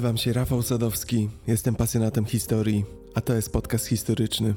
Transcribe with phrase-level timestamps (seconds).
[0.00, 2.84] Nazywam się Rafał Sadowski, jestem pasjonatem historii,
[3.14, 4.54] a to jest podcast historyczny.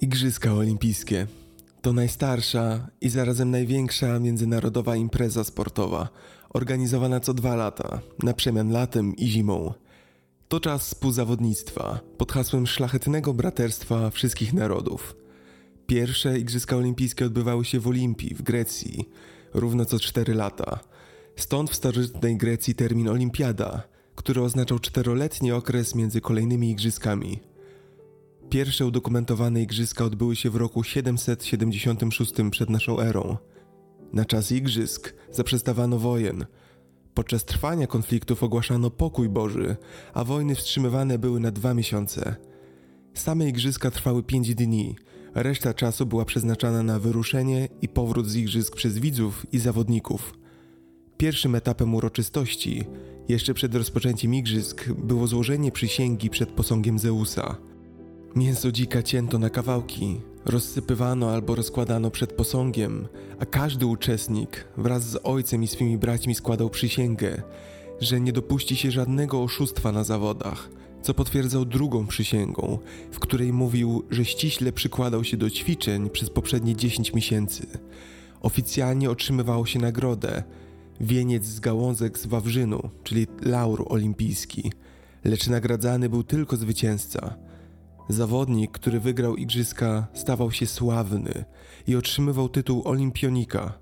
[0.00, 1.26] Igrzyska Olimpijskie
[1.82, 6.08] to najstarsza i zarazem największa międzynarodowa impreza sportowa,
[6.50, 9.72] organizowana co dwa lata, na przemian latem i zimą.
[10.48, 15.23] To czas współzawodnictwa pod hasłem szlachetnego braterstwa wszystkich narodów.
[15.86, 19.08] Pierwsze Igrzyska Olimpijskie odbywały się w Olimpii w Grecji,
[19.54, 20.80] równo co 4 lata.
[21.36, 23.82] Stąd w starożytnej Grecji termin olimpiada,
[24.14, 27.40] który oznaczał czteroletni okres między kolejnymi igrzyskami.
[28.50, 33.36] Pierwsze udokumentowane igrzyska odbyły się w roku 776 przed naszą erą.
[34.12, 36.44] Na czas igrzysk zaprzestawano wojen–
[37.14, 39.76] Podczas trwania konfliktów ogłaszano pokój Boży,
[40.14, 42.36] a wojny wstrzymywane były na dwa miesiące.
[43.14, 44.96] Same igrzyska trwały pięć dni,
[45.34, 50.34] reszta czasu była przeznaczana na wyruszenie i powrót z igrzysk przez widzów i zawodników.
[51.16, 52.84] Pierwszym etapem uroczystości,
[53.28, 57.56] jeszcze przed rozpoczęciem igrzysk, było złożenie przysięgi przed posągiem Zeusa.
[58.36, 65.18] Mięso dzika cięto na kawałki, rozsypywano albo rozkładano przed posągiem, a każdy uczestnik wraz z
[65.24, 67.42] ojcem i swymi braćmi składał przysięgę,
[68.00, 70.70] że nie dopuści się żadnego oszustwa na zawodach,
[71.04, 72.78] co potwierdzał drugą przysięgą,
[73.12, 77.66] w której mówił, że ściśle przykładał się do ćwiczeń przez poprzednie 10 miesięcy.
[78.40, 80.42] Oficjalnie otrzymywało się nagrodę,
[81.00, 84.72] wieniec z gałązek z wawrzynu, czyli laur olimpijski,
[85.24, 87.34] lecz nagradzany był tylko zwycięzca–
[88.08, 91.44] Zawodnik, który wygrał igrzyska, stawał się sławny
[91.86, 93.78] i otrzymywał tytuł olimpionika.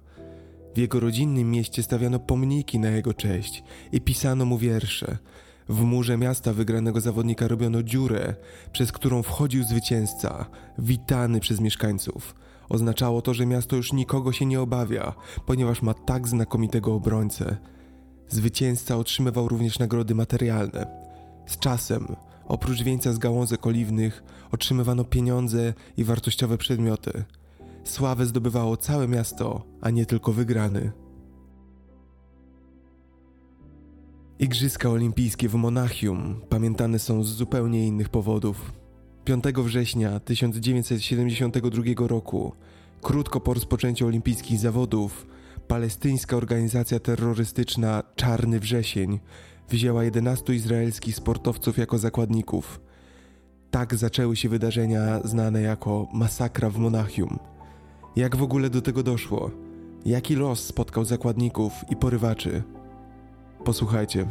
[0.75, 5.19] W jego rodzinnym mieście stawiano pomniki na jego cześć i pisano mu wiersze.
[5.69, 8.35] W murze miasta wygranego zawodnika robiono dziurę,
[8.73, 10.47] przez którą wchodził zwycięzca,
[10.79, 12.35] witany przez mieszkańców.
[12.69, 15.15] Oznaczało to, że miasto już nikogo się nie obawia,
[15.47, 17.57] ponieważ ma tak znakomitego obrońcę.
[18.29, 20.87] Zwycięzca otrzymywał również nagrody materialne.
[21.47, 22.17] Z czasem
[22.53, 24.23] Oprócz wieńca z gałązek oliwnych
[24.53, 27.25] otrzymywano pieniądze i wartościowe przedmioty.
[27.85, 30.93] Sławę zdobywało całe miasto, a nie tylko wygrany.
[34.39, 38.73] Igrzyska Olimpijskie w Monachium pamiętane są z zupełnie innych powodów.
[39.25, 42.53] 5 września 1972 roku,
[43.03, 45.27] krótko po rozpoczęciu olimpijskich zawodów,
[45.69, 49.21] palestyńska organizacja terrorystyczna Czarny Wrzesień
[49.69, 52.81] wzięła 11 izraelskich sportowców jako zakładników.
[53.71, 57.39] Tak zaczęły się wydarzenia znane jako masakra w Monachium.
[58.17, 59.51] Jak w ogóle do tego doszło?
[60.05, 62.63] Jaki los spotkał zakładników i porywaczy?
[63.65, 64.27] Posłuchajcie.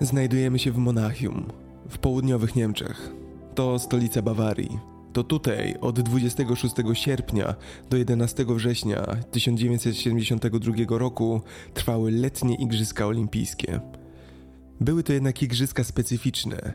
[0.00, 1.46] Znajdujemy się w Monachium,
[1.88, 3.10] w południowych Niemczech.
[3.54, 4.78] To stolica Bawarii.
[5.12, 7.54] To tutaj od 26 sierpnia
[7.90, 11.40] do 11 września 1972 roku
[11.74, 13.80] trwały letnie Igrzyska Olimpijskie.
[14.80, 16.72] Były to jednak igrzyska specyficzne.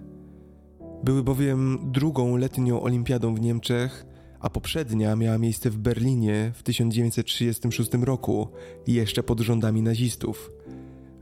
[1.03, 4.05] Były bowiem drugą letnią olimpiadą w Niemczech,
[4.41, 8.47] a poprzednia miała miejsce w Berlinie w 1936 roku,
[8.87, 10.51] jeszcze pod rządami nazistów.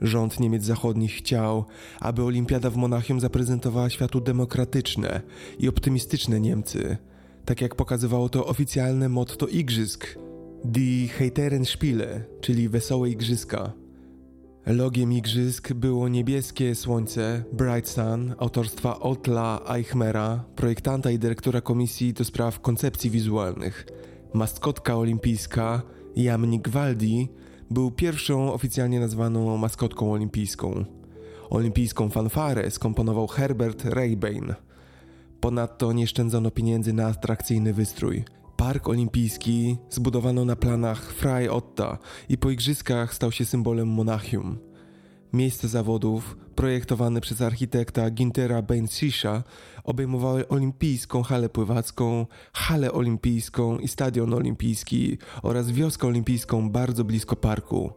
[0.01, 1.65] Rząd Niemiec Zachodnich chciał,
[1.99, 5.21] aby Olimpiada w Monachium zaprezentowała światu demokratyczne
[5.59, 6.97] i optymistyczne Niemcy,
[7.45, 10.15] tak jak pokazywało to oficjalne motto igrzysk
[10.63, 13.73] Die Heiteren Spiele, czyli Wesołe Igrzyska.
[14.65, 22.25] Logiem igrzysk było niebieskie słońce Bright Sun autorstwa Otla Eichmera, projektanta i dyrektora komisji do
[22.25, 23.85] spraw koncepcji wizualnych.
[24.33, 25.81] Maskotka olimpijska
[26.15, 27.29] Jamnik Waldi
[27.71, 30.85] był pierwszą oficjalnie nazwaną maskotką olimpijską.
[31.49, 34.53] Olimpijską fanfarę skomponował Herbert Raybain.
[35.39, 38.23] Ponadto nie szczędzono pieniędzy na atrakcyjny wystrój.
[38.59, 41.97] Park olimpijski zbudowano na planach Frei Otta
[42.29, 44.57] i po igrzyskach stał się symbolem Monachium.
[45.33, 49.43] Miejsce zawodów, projektowane przez architekta Gintera Bensisha,
[49.83, 57.93] obejmowały olimpijską halę pływacką, halę olimpijską i stadion olimpijski oraz wioskę olimpijską bardzo blisko parku.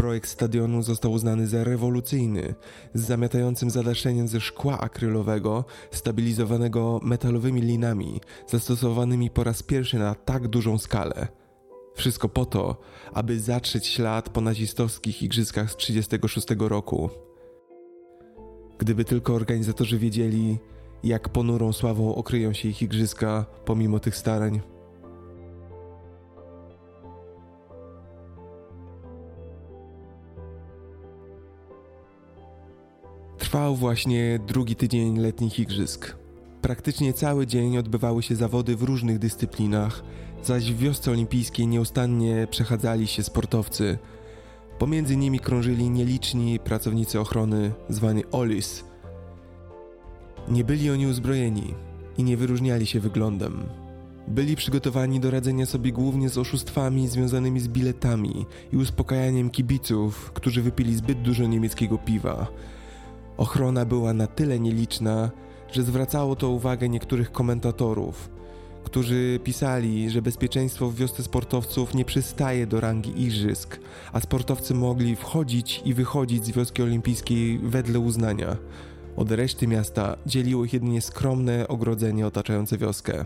[0.00, 2.54] Projekt stadionu został uznany za rewolucyjny,
[2.94, 10.48] z zamiatającym zadaszeniem ze szkła akrylowego, stabilizowanego metalowymi linami, zastosowanymi po raz pierwszy na tak
[10.48, 11.28] dużą skalę.
[11.94, 12.76] Wszystko po to,
[13.12, 17.10] aby zatrzeć ślad po nazistowskich igrzyskach z 1936 roku.
[18.78, 20.58] Gdyby tylko organizatorzy wiedzieli,
[21.04, 24.60] jak ponurą sławą okryją się ich igrzyska pomimo tych starań.
[33.50, 36.16] Trwał właśnie drugi tydzień letnich igrzysk.
[36.62, 40.02] Praktycznie cały dzień odbywały się zawody w różnych dyscyplinach,
[40.42, 43.98] zaś w wiosce olimpijskiej nieustannie przechadzali się sportowcy.
[44.78, 48.84] Pomiędzy nimi krążyli nieliczni pracownicy ochrony, zwani OLIS.
[50.48, 51.74] Nie byli oni uzbrojeni
[52.18, 53.62] i nie wyróżniali się wyglądem.
[54.28, 60.62] Byli przygotowani do radzenia sobie głównie z oszustwami związanymi z biletami i uspokajaniem kibiców, którzy
[60.62, 62.46] wypili zbyt dużo niemieckiego piwa.
[63.40, 65.30] Ochrona była na tyle nieliczna,
[65.72, 68.30] że zwracało to uwagę niektórych komentatorów,
[68.84, 73.80] którzy pisali, że bezpieczeństwo w wiosce sportowców nie przystaje do rangi igrzysk,
[74.12, 78.56] a sportowcy mogli wchodzić i wychodzić z wioski olimpijskiej wedle uznania.
[79.16, 83.24] Od reszty miasta dzieliło ich jedynie skromne ogrodzenie otaczające wioskę.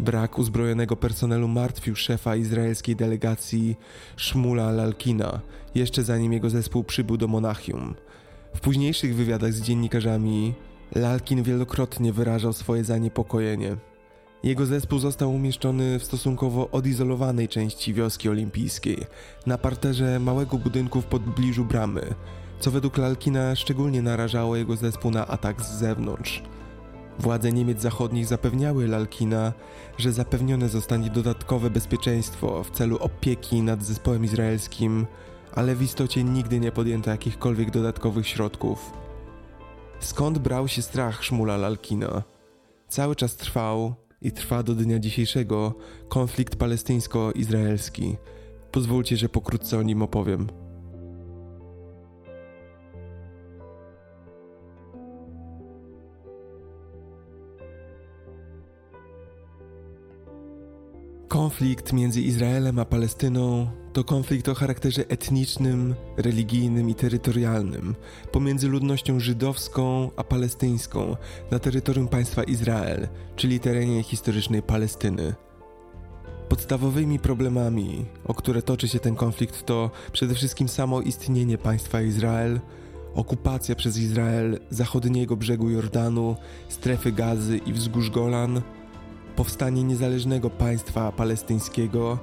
[0.00, 3.76] Brak uzbrojonego personelu martwił szefa izraelskiej delegacji
[4.16, 5.40] Szmula Lalkina,
[5.74, 7.94] jeszcze zanim jego zespół przybył do Monachium.
[8.54, 10.54] W późniejszych wywiadach z dziennikarzami
[10.94, 13.76] Lalkin wielokrotnie wyrażał swoje zaniepokojenie.
[14.42, 18.98] Jego zespół został umieszczony w stosunkowo odizolowanej części wioski olimpijskiej,
[19.46, 22.14] na parterze małego budynku w pobliżu bramy,
[22.60, 26.42] co według Lalkina szczególnie narażało jego zespół na atak z zewnątrz.
[27.20, 29.52] Władze Niemiec Zachodnich zapewniały Lalkina,
[29.98, 35.06] że zapewnione zostanie dodatkowe bezpieczeństwo w celu opieki nad zespołem izraelskim,
[35.54, 38.92] ale w istocie nigdy nie podjęto jakichkolwiek dodatkowych środków.
[40.00, 42.22] Skąd brał się strach Szmula Lalkina?
[42.88, 45.74] Cały czas trwał i trwa do dnia dzisiejszego
[46.08, 48.16] konflikt palestyńsko-izraelski.
[48.72, 50.59] Pozwólcie, że pokrótce o nim opowiem.
[61.40, 67.94] Konflikt między Izraelem a Palestyną to konflikt o charakterze etnicznym, religijnym i terytorialnym
[68.32, 71.16] pomiędzy ludnością żydowską a palestyńską
[71.50, 75.34] na terytorium państwa Izrael, czyli terenie historycznej Palestyny.
[76.48, 82.60] Podstawowymi problemami, o które toczy się ten konflikt, to przede wszystkim samo istnienie państwa Izrael,
[83.14, 86.36] okupacja przez Izrael zachodniego brzegu Jordanu,
[86.68, 88.62] strefy Gazy i wzgórz Golan
[89.36, 92.18] powstanie niezależnego państwa palestyńskiego,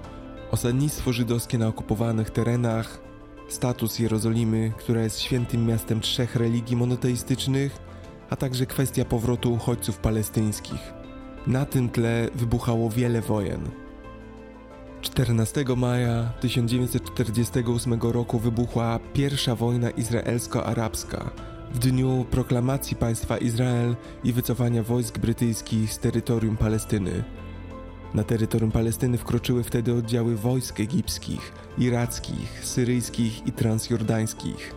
[0.51, 3.01] osadnictwo żydowskie na okupowanych terenach,
[3.47, 7.77] status Jerozolimy, która jest świętym miastem trzech religii monoteistycznych,
[8.29, 10.93] a także kwestia powrotu uchodźców palestyńskich.
[11.47, 13.69] Na tym tle wybuchało wiele wojen.
[15.01, 21.31] 14 maja 1948 roku wybuchła pierwsza wojna izraelsko-arabska
[21.73, 27.23] w dniu proklamacji państwa Izrael i wycofania wojsk brytyjskich z terytorium Palestyny.
[28.13, 34.75] Na terytorium Palestyny wkroczyły wtedy oddziały wojsk egipskich, irackich, syryjskich i transjordańskich.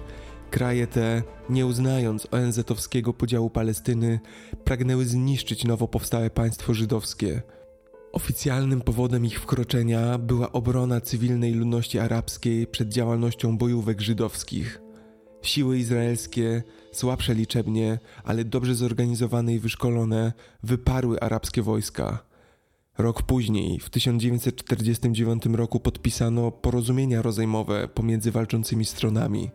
[0.50, 4.20] Kraje te, nie uznając ONZ-owskiego podziału Palestyny,
[4.64, 7.42] pragnęły zniszczyć nowo powstałe państwo żydowskie.
[8.12, 14.80] Oficjalnym powodem ich wkroczenia była obrona cywilnej ludności arabskiej przed działalnością bojówek żydowskich.
[15.42, 20.32] Siły izraelskie, słabsze liczebnie, ale dobrze zorganizowane i wyszkolone,
[20.62, 22.30] wyparły arabskie wojska.
[22.98, 29.50] Rok później, w 1949 roku, podpisano porozumienia rozejmowe pomiędzy walczącymi stronami.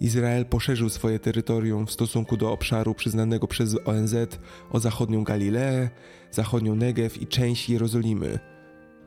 [0.00, 4.14] Izrael poszerzył swoje terytorium w stosunku do obszaru przyznanego przez ONZ
[4.70, 5.90] o zachodnią Galileę,
[6.30, 8.38] zachodnią Negew i część Jerozolimy.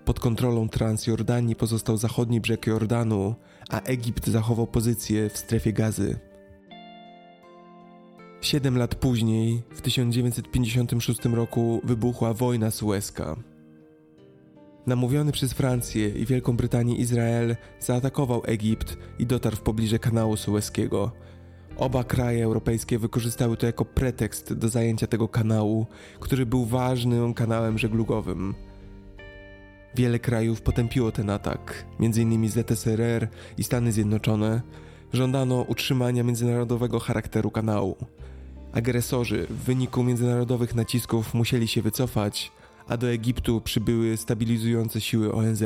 [0.05, 3.35] Pod kontrolą Transjordanii pozostał zachodni brzeg Jordanu,
[3.69, 6.32] a Egipt zachował pozycję w strefie gazy.
[8.43, 13.35] Siedem lat później, w 1956 roku, wybuchła wojna sueska.
[14.87, 21.11] Namówiony przez Francję i Wielką Brytanię Izrael zaatakował Egipt i dotarł w pobliże kanału sueskiego.
[21.77, 25.85] Oba kraje europejskie wykorzystały to jako pretekst do zajęcia tego kanału,
[26.19, 28.55] który był ważnym kanałem żeglugowym.
[29.95, 32.49] Wiele krajów potępiło ten atak, m.in.
[32.49, 34.61] ZSRR i Stany Zjednoczone.
[35.13, 37.95] Żądano utrzymania międzynarodowego charakteru kanału.
[38.73, 42.51] Agresorzy w wyniku międzynarodowych nacisków musieli się wycofać,
[42.87, 45.63] a do Egiptu przybyły stabilizujące siły ONZ.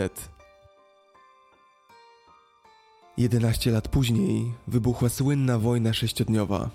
[3.18, 6.70] 11 lat później wybuchła słynna wojna sześciodniowa.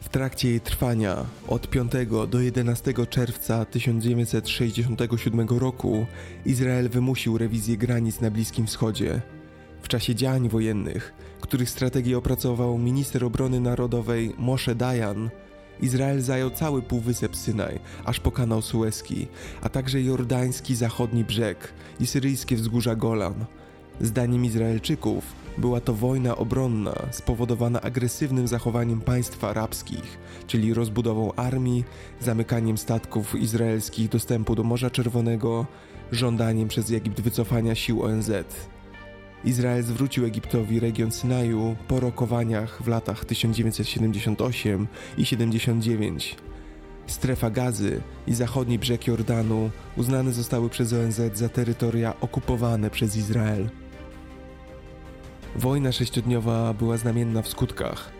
[0.00, 1.16] W trakcie jej trwania
[1.48, 1.92] od 5
[2.30, 6.06] do 11 czerwca 1967 roku
[6.46, 9.22] Izrael wymusił rewizję granic na Bliskim Wschodzie.
[9.82, 15.30] W czasie działań wojennych, których strategię opracował minister obrony narodowej Moshe Dayan,
[15.80, 19.26] Izrael zajął cały półwysep Synaj, aż po kanał Suezki,
[19.62, 23.44] a także jordański zachodni brzeg i syryjskie wzgórza Golan.
[24.00, 25.24] Zdaniem Izraelczyków,
[25.58, 31.84] była to wojna obronna spowodowana agresywnym zachowaniem państw arabskich, czyli rozbudową armii,
[32.20, 35.66] zamykaniem statków izraelskich dostępu do Morza Czerwonego,
[36.12, 38.30] żądaniem przez Egipt wycofania sił ONZ.
[39.44, 44.86] Izrael zwrócił Egiptowi region Synaju po rokowaniach w latach 1978
[45.18, 46.36] i 79.
[47.06, 53.68] Strefa Gazy i zachodni brzeg Jordanu uznane zostały przez ONZ za terytoria okupowane przez Izrael.
[55.56, 58.10] Wojna sześciodniowa była znamienna w skutkach.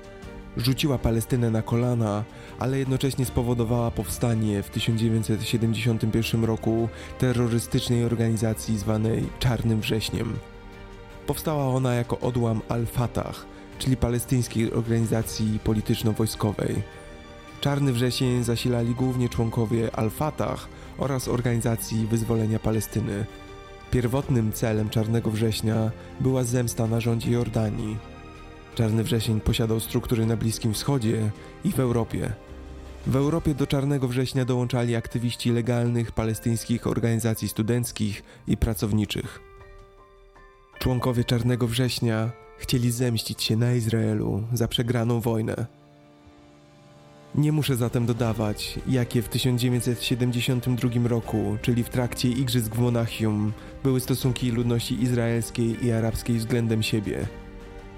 [0.56, 2.24] Rzuciła Palestynę na kolana,
[2.58, 10.38] ale jednocześnie spowodowała powstanie w 1971 roku terrorystycznej organizacji zwanej Czarnym Wrześniem.
[11.28, 13.46] Powstała ona jako odłam Al-Fatah,
[13.78, 16.82] czyli palestyńskiej organizacji polityczno-wojskowej.
[17.60, 20.68] Czarny Wrzesień zasilali głównie członkowie Al-Fatah
[20.98, 23.26] oraz Organizacji Wyzwolenia Palestyny.
[23.90, 27.96] Pierwotnym celem Czarnego Września była zemsta na rządzie Jordanii.
[28.74, 31.30] Czarny Wrzesień posiadał struktury na Bliskim Wschodzie
[31.64, 32.32] i w Europie.
[33.06, 39.47] W Europie do Czarnego Września dołączali aktywiści legalnych palestyńskich organizacji studenckich i pracowniczych.
[40.78, 45.66] Członkowie Czarnego Września chcieli zemścić się na Izraelu za przegraną wojnę.
[47.34, 53.52] Nie muszę zatem dodawać, jakie w 1972 roku, czyli w trakcie Igrzysk w Monachium,
[53.84, 57.26] były stosunki ludności izraelskiej i arabskiej względem siebie.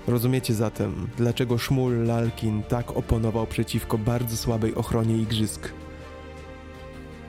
[0.07, 5.73] Rozumiecie zatem, dlaczego Szmul Lalkin tak oponował przeciwko bardzo słabej ochronie Igrzysk.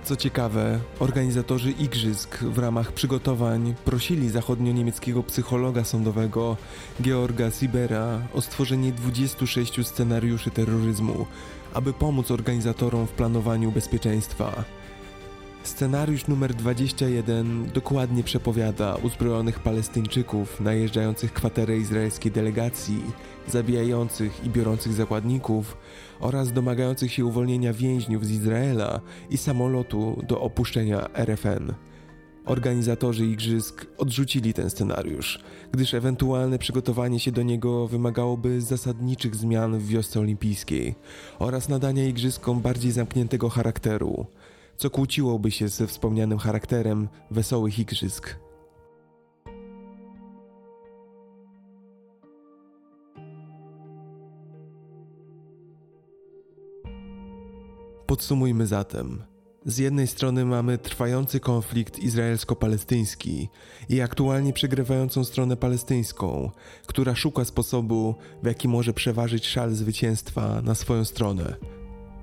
[0.04, 6.58] Co ciekawe, organizatorzy igrzysk w ramach przygotowań prosili zachodnio-niemieckiego psychologa sądowego
[7.02, 11.26] Georga Sibera o stworzenie 26 scenariuszy terroryzmu,
[11.74, 14.64] aby pomóc organizatorom w planowaniu bezpieczeństwa.
[15.64, 23.04] Scenariusz numer 21 dokładnie przepowiada uzbrojonych Palestyńczyków najeżdżających kwaterę izraelskiej delegacji,
[23.48, 25.78] zabijających i biorących zakładników
[26.20, 31.74] oraz domagających się uwolnienia więźniów z Izraela i samolotu do opuszczenia RFN.
[32.46, 35.40] Organizatorzy igrzysk odrzucili ten scenariusz,
[35.72, 40.96] gdyż ewentualne przygotowanie się do niego wymagałoby zasadniczych zmian w wiosce olimpijskiej
[41.40, 44.26] oraz nadania igrzyskom bardziej zamkniętego charakteru
[44.82, 48.40] co kłóciłoby się ze wspomnianym charakterem wesołych igrzysk.
[58.06, 59.24] Podsumujmy zatem.
[59.66, 63.50] Z jednej strony mamy trwający konflikt izraelsko-palestyński
[63.90, 66.52] i aktualnie przegrywającą stronę palestyńską,
[66.88, 71.56] która szuka sposobu, w jaki może przeważyć szal zwycięstwa na swoją stronę,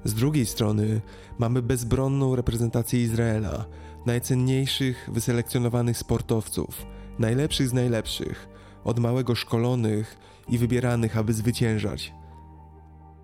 [0.05, 1.01] z drugiej strony
[1.39, 3.65] mamy bezbronną reprezentację Izraela,
[4.07, 6.87] najcenniejszych wyselekcjonowanych sportowców,
[7.19, 8.49] najlepszych z najlepszych,
[8.85, 12.13] od małego szkolonych i wybieranych, aby zwyciężać.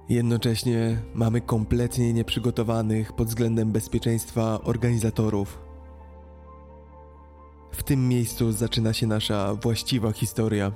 [0.09, 5.59] Jednocześnie mamy kompletnie nieprzygotowanych pod względem bezpieczeństwa organizatorów.
[7.73, 10.73] W tym miejscu zaczyna się nasza właściwa historia.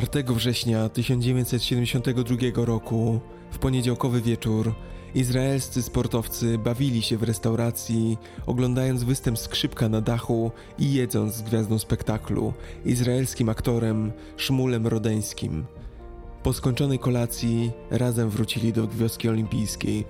[0.00, 4.74] 4 września 1972 roku, w poniedziałkowy wieczór,
[5.14, 11.78] izraelscy sportowcy bawili się w restauracji, oglądając występ skrzypka na dachu i jedząc z gwiazdą
[11.78, 12.52] spektaklu,
[12.84, 15.64] izraelskim aktorem Szmulem Rodeńskim.
[16.42, 20.04] Po skończonej kolacji razem wrócili do wioski olimpijskiej.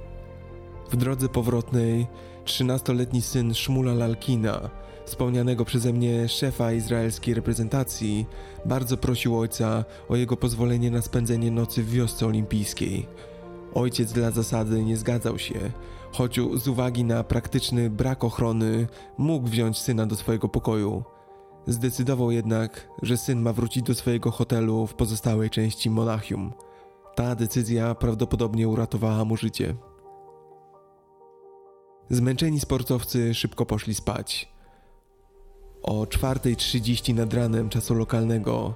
[0.91, 2.07] W drodze powrotnej
[2.45, 4.71] 13-letni syn Szmula Lalkina
[5.07, 8.27] wspomnianego przeze mnie szefa izraelskiej reprezentacji,
[8.65, 13.07] bardzo prosił ojca o jego pozwolenie na spędzenie nocy w wiosce olimpijskiej.
[13.75, 15.55] Ojciec dla zasady nie zgadzał się,
[16.13, 18.87] choć z uwagi na praktyczny brak ochrony
[19.19, 21.05] mógł wziąć syna do swojego pokoju.
[21.67, 26.53] Zdecydował jednak, że syn ma wrócić do swojego hotelu w pozostałej części Monachium.
[27.15, 29.75] Ta decyzja prawdopodobnie uratowała mu życie.
[32.11, 34.56] Zmęczeni sportowcy szybko poszli spać.
[35.87, 38.75] O 4.30 nad ranem czasu lokalnego,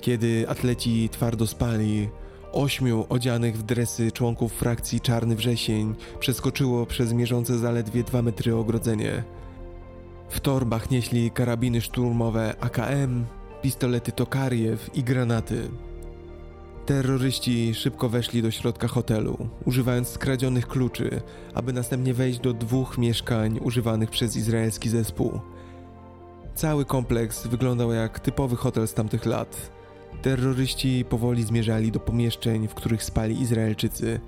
[0.00, 2.08] kiedy atleci twardo spali,
[2.52, 9.24] ośmiu odzianych w dresy członków frakcji Czarny Wrzesień przeskoczyło przez mierzące zaledwie 2 metry ogrodzenie.
[10.28, 13.24] W torbach nieśli karabiny szturmowe AKM,
[13.62, 15.68] pistolety Tokariew i granaty.
[16.86, 21.20] Terroryści szybko weszli do środka hotelu, używając skradzionych kluczy,
[21.54, 25.40] aby następnie wejść do dwóch mieszkań używanych przez izraelski zespół.
[26.58, 29.70] Cały kompleks wyglądał jak typowy hotel z tamtych lat.
[30.22, 34.20] Terroryści powoli zmierzali do pomieszczeń, w których spali Izraelczycy.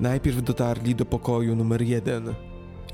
[0.00, 2.34] Najpierw dotarli do pokoju numer jeden.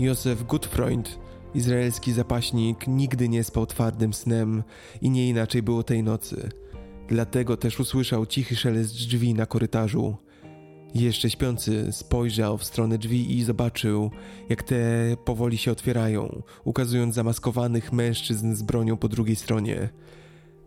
[0.00, 1.18] Józef Gutfreund,
[1.54, 4.62] izraelski zapaśnik, nigdy nie spał twardym snem
[5.02, 6.48] i nie inaczej było tej nocy.
[7.08, 10.16] Dlatego też usłyszał cichy szelest drzwi na korytarzu.
[10.94, 14.10] Jeszcze śpiący spojrzał w stronę drzwi i zobaczył,
[14.48, 14.76] jak te
[15.24, 19.88] powoli się otwierają, ukazując zamaskowanych mężczyzn z bronią po drugiej stronie.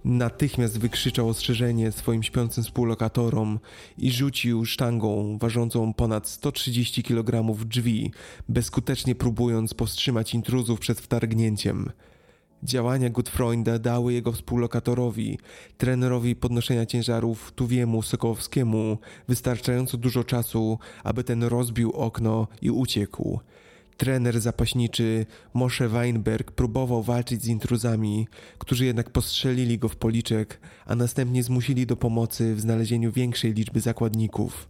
[0.05, 3.59] Natychmiast wykrzyczał ostrzeżenie swoim śpiącym współlokatorom
[3.97, 8.11] i rzucił sztangą ważącą ponad 130 kg drzwi,
[8.49, 11.91] bezskutecznie próbując powstrzymać intruzów przed wtargnięciem.
[12.65, 15.39] Działania Gutfreunda dały jego współlokatorowi,
[15.77, 23.39] trenerowi podnoszenia ciężarów Tuwiemu Sokołowskiemu wystarczająco dużo czasu, aby ten rozbił okno i uciekł.
[23.97, 30.95] Trener zapaśniczy Moshe Weinberg próbował walczyć z intruzami, którzy jednak postrzelili go w policzek, a
[30.95, 34.69] następnie zmusili do pomocy w znalezieniu większej liczby zakładników.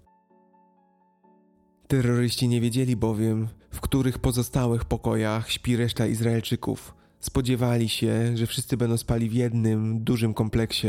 [1.87, 6.95] Terroryści nie wiedzieli bowiem, w których pozostałych pokojach śpi reszta Izraelczyków.
[7.19, 10.87] Spodziewali się, że wszyscy będą spali w jednym, dużym kompleksie.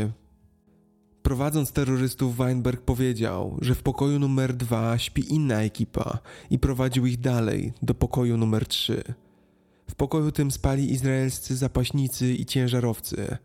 [1.23, 6.19] Prowadząc terrorystów, Weinberg powiedział, że w pokoju numer dwa śpi inna ekipa
[6.49, 9.03] i prowadził ich dalej, do pokoju numer trzy.
[9.89, 13.37] W pokoju tym spali izraelscy zapaśnicy i ciężarowcy.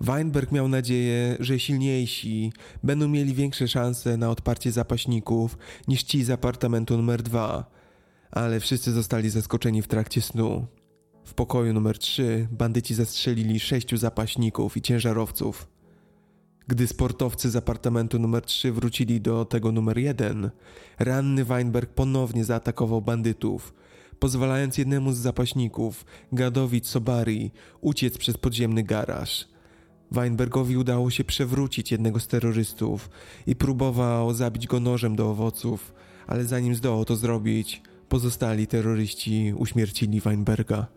[0.00, 2.52] Weinberg miał nadzieję, że silniejsi
[2.82, 7.70] będą mieli większe szanse na odparcie zapaśników niż ci z apartamentu numer dwa,
[8.30, 10.66] ale wszyscy zostali zaskoczeni w trakcie snu.
[11.26, 15.68] W pokoju numer 3 bandyci zastrzelili sześciu zapaśników i ciężarowców.
[16.68, 20.50] Gdy sportowcy z apartamentu numer 3 wrócili do tego numer 1,
[20.98, 23.74] ranny Weinberg ponownie zaatakował bandytów,
[24.18, 29.48] pozwalając jednemu z zapaśników, Gadowi Sobari, uciec przez podziemny garaż.
[30.10, 33.10] Weinbergowi udało się przewrócić jednego z terrorystów
[33.46, 35.94] i próbował zabić go nożem do owoców,
[36.26, 40.95] ale zanim zdołał to zrobić, pozostali terroryści uśmiercili Weinberga.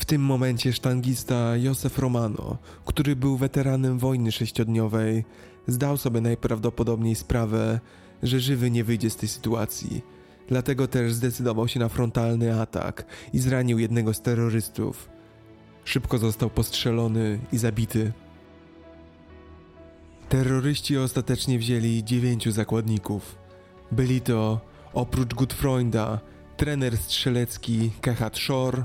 [0.00, 5.24] W tym momencie sztangista Józef Romano, który był weteranem wojny sześciodniowej,
[5.66, 7.80] zdał sobie najprawdopodobniej sprawę,
[8.22, 10.02] że żywy nie wyjdzie z tej sytuacji.
[10.48, 15.08] Dlatego też zdecydował się na frontalny atak i zranił jednego z terrorystów.
[15.84, 18.12] Szybko został postrzelony i zabity.
[20.28, 23.38] Terroryści ostatecznie wzięli dziewięciu zakładników.
[23.92, 24.60] Byli to,
[24.92, 26.20] oprócz Gutfreunda,
[26.56, 28.84] trener strzelecki Kehat Shore,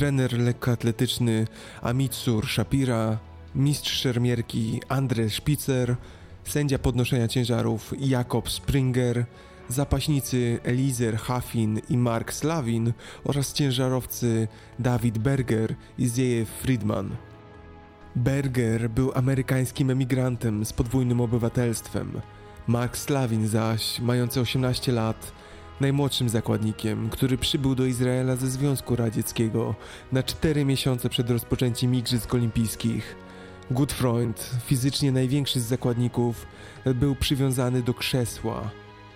[0.00, 1.46] trener lekkoatletyczny
[1.82, 3.18] Amitsur Shapira,
[3.54, 5.96] mistrz szermierki Andre Spitzer,
[6.44, 9.24] sędzia podnoszenia ciężarów Jakob Springer,
[9.68, 12.92] zapaśnicy Elizer Hafin i Mark Slavin
[13.24, 17.16] oraz ciężarowcy David Berger i Zieje Friedman.
[18.16, 22.20] Berger był amerykańskim emigrantem z podwójnym obywatelstwem.
[22.66, 25.32] Mark Slavin zaś, mający 18 lat,
[25.80, 29.74] najmłodszym zakładnikiem, który przybył do Izraela ze Związku Radzieckiego
[30.12, 33.16] na cztery miesiące przed rozpoczęciem Igrzysk Olimpijskich.
[33.70, 36.46] Gutfreund, fizycznie największy z zakładników,
[36.94, 38.70] był przywiązany do krzesła.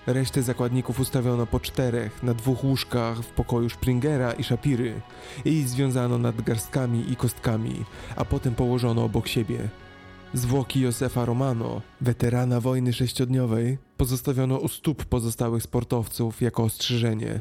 [0.07, 5.00] Resztę zakładników ustawiono po czterech na dwóch łóżkach w pokoju Springera i Shapiry
[5.44, 7.85] i związano nad garstkami i kostkami,
[8.16, 9.68] a potem położono obok siebie.
[10.34, 17.40] Zwłoki Josefa Romano, weterana wojny sześciodniowej, pozostawiono u stóp pozostałych sportowców jako ostrzeżenie.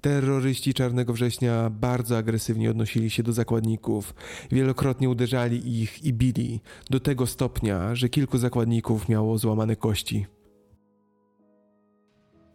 [0.00, 4.14] Terroryści Czarnego Września bardzo agresywnie odnosili się do zakładników,
[4.52, 6.60] wielokrotnie uderzali ich i bili,
[6.90, 10.26] do tego stopnia, że kilku zakładników miało złamane kości.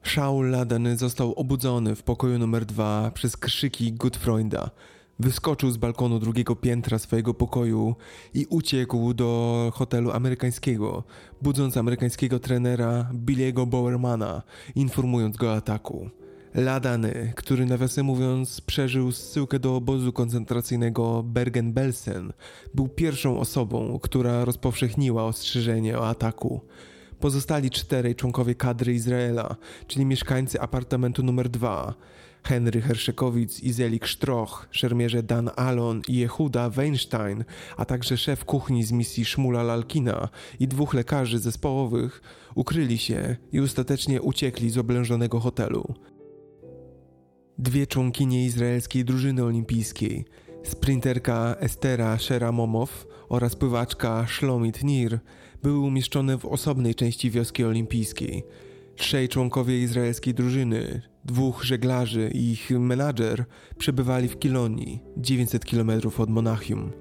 [0.03, 4.69] Shaul Laden został obudzony w pokoju numer dwa przez krzyki Gutfreunda,
[5.19, 7.95] Wyskoczył z balkonu drugiego piętra swojego pokoju
[8.33, 11.03] i uciekł do hotelu amerykańskiego,
[11.41, 14.43] budząc amerykańskiego trenera Billiego Bowermana,
[14.75, 16.09] informując go o ataku.
[16.55, 22.31] Ladany, który nawiasem mówiąc przeżył zsyłkę do obozu koncentracyjnego Bergen-Belsen,
[22.73, 26.61] był pierwszą osobą, która rozpowszechniła ostrzeżenie o ataku.
[27.19, 29.55] Pozostali czterej członkowie kadry Izraela,
[29.87, 31.93] czyli mieszkańcy apartamentu numer 2,
[32.43, 37.43] Henry Herszekowicz i Zelik Sztroch, szermierze Dan Alon i Jehuda Weinstein,
[37.77, 42.21] a także szef kuchni z misji Szmula Lalkina i dwóch lekarzy zespołowych
[42.55, 45.93] ukryli się i ostatecznie uciekli z oblężonego hotelu.
[47.57, 50.25] Dwie członkinie izraelskiej drużyny olimpijskiej,
[50.63, 55.19] sprinterka Estera Sheramomow oraz pływaczka Shlomit Nir,
[55.63, 58.43] były umieszczone w osobnej części wioski olimpijskiej–
[58.99, 63.45] Trzej członkowie izraelskiej drużyny, dwóch żeglarzy i ich menadżer
[63.77, 66.91] przebywali w Kilonii, 900 km od Monachium.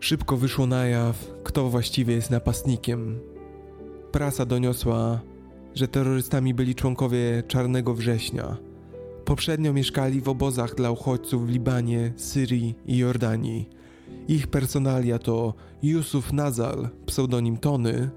[0.00, 3.20] Szybko wyszło na jaw, kto właściwie jest napastnikiem.
[4.12, 5.20] Prasa doniosła,
[5.74, 8.69] że terrorystami byli członkowie Czarnego Września.
[9.30, 13.68] Poprzednio mieszkali w obozach dla uchodźców w Libanie, Syrii i Jordanii.
[14.28, 18.10] Ich personalia to Yusuf Nazal, pseudonim Tony,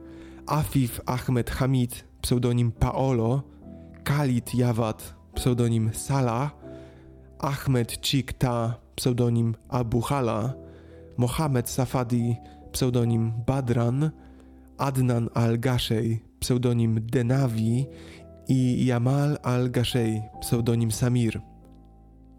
[0.48, 3.44] Afif Ahmed Hamid, pseudonim Paolo,
[4.04, 6.52] Khalid Jawad, pseudonim Salah,
[7.40, 10.54] Ahmed Chikta, pseudonim Abu Hala,
[11.18, 12.38] Mohamed Safadi,
[12.72, 14.12] pseudonim Badran,
[14.78, 17.88] Adnan al-Gashey, pseudonim Denavi
[18.48, 21.42] i Jamal al-Gashey, pseudonim Samir.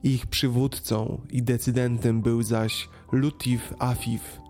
[0.02, 4.40] Ich przywódcą i decydentem był zaś Lutif Afif.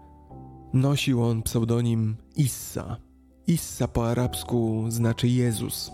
[0.73, 2.97] Nosił on pseudonim Issa.
[3.47, 5.93] Issa po arabsku znaczy Jezus.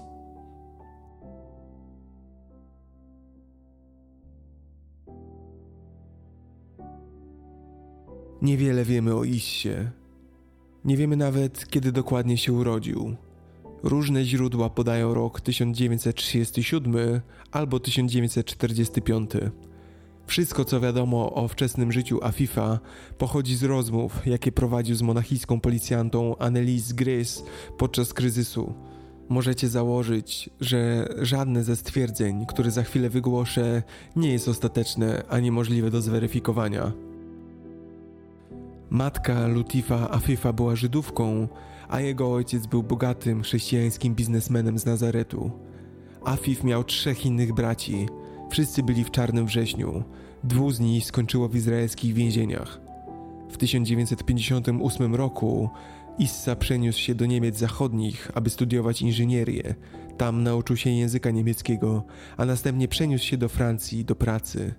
[8.42, 9.74] Niewiele wiemy o Issie.
[10.84, 13.16] Nie wiemy nawet, kiedy dokładnie się urodził.
[13.82, 17.20] Różne źródła podają rok 1937
[17.52, 19.30] albo 1945.
[20.26, 22.78] Wszystko, co wiadomo o wczesnym życiu Afifa,
[23.18, 27.42] pochodzi z rozmów, jakie prowadził z monachijską policjantą Annelise Grace
[27.78, 28.74] podczas kryzysu.
[29.28, 33.82] Możecie założyć, że żadne ze stwierdzeń, które za chwilę wygłoszę,
[34.16, 36.92] nie jest ostateczne ani możliwe do zweryfikowania.
[38.90, 41.48] Matka Lutifa Afifa była Żydówką,
[41.90, 45.50] a jego ojciec był bogatym chrześcijańskim biznesmenem z Nazaretu.
[46.24, 48.08] Afif miał trzech innych braci.
[48.50, 50.04] Wszyscy byli w Czarnym Wrześniu.
[50.44, 52.80] Dwóch z nich skończyło w izraelskich więzieniach.
[53.50, 55.70] W 1958 roku
[56.18, 59.74] Issa przeniósł się do Niemiec Zachodnich, aby studiować inżynierię.
[60.16, 62.04] Tam nauczył się języka niemieckiego,
[62.36, 64.74] a następnie przeniósł się do Francji do pracy.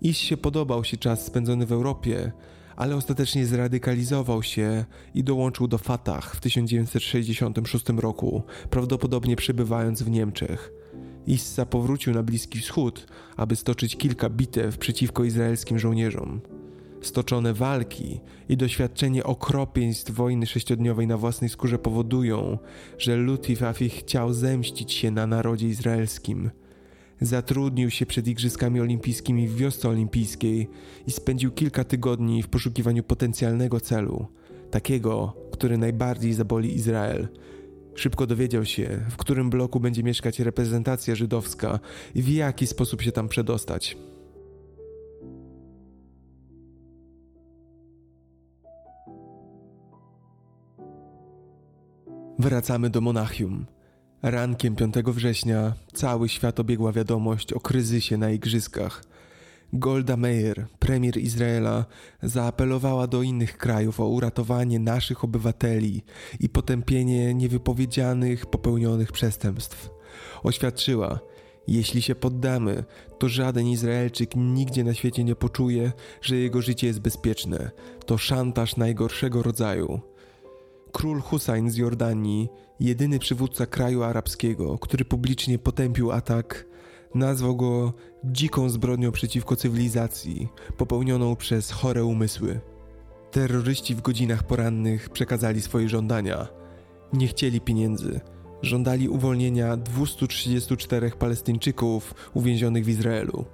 [0.00, 2.32] Issie podobał się czas spędzony w Europie,
[2.78, 10.72] ale ostatecznie zradykalizował się i dołączył do Fatah w 1966 roku, prawdopodobnie przebywając w Niemczech.
[11.26, 16.40] Issa powrócił na Bliski Wschód, aby stoczyć kilka bitew przeciwko izraelskim żołnierzom.
[17.00, 22.58] Stoczone walki i doświadczenie okropieństw wojny sześciodniowej na własnej skórze powodują,
[22.98, 26.50] że Lutif Afih chciał zemścić się na narodzie izraelskim–
[27.20, 30.68] Zatrudnił się przed Igrzyskami Olimpijskimi w wiosce olimpijskiej
[31.06, 34.26] i spędził kilka tygodni w poszukiwaniu potencjalnego celu,
[34.70, 37.28] takiego, który najbardziej zaboli Izrael.
[37.94, 41.80] Szybko dowiedział się, w którym bloku będzie mieszkać reprezentacja żydowska
[42.14, 43.96] i w jaki sposób się tam przedostać.
[52.38, 53.77] Wracamy do Monachium.
[54.22, 59.04] Rankiem 5 września cały świat obiegła wiadomość o kryzysie na igrzyskach.
[59.72, 61.84] Golda Meir, premier Izraela,
[62.22, 66.02] zaapelowała do innych krajów o uratowanie naszych obywateli
[66.40, 69.90] i potępienie niewypowiedzianych popełnionych przestępstw.
[70.42, 71.20] Oświadczyła,
[71.68, 72.84] jeśli się poddamy,
[73.18, 77.70] to żaden Izraelczyk nigdzie na świecie nie poczuje, że jego życie jest bezpieczne.
[78.06, 80.00] To szantaż najgorszego rodzaju.
[80.92, 82.48] Król Hussein z Jordanii,
[82.80, 86.66] jedyny przywódca kraju arabskiego, który publicznie potępił atak,
[87.14, 87.92] nazwał go
[88.24, 92.60] dziką zbrodnią przeciwko cywilizacji, popełnioną przez chore umysły.
[93.30, 96.48] Terroryści w godzinach porannych przekazali swoje żądania.
[97.12, 98.20] Nie chcieli pieniędzy.
[98.62, 103.44] Żądali uwolnienia 234 Palestyńczyków uwięzionych w Izraelu.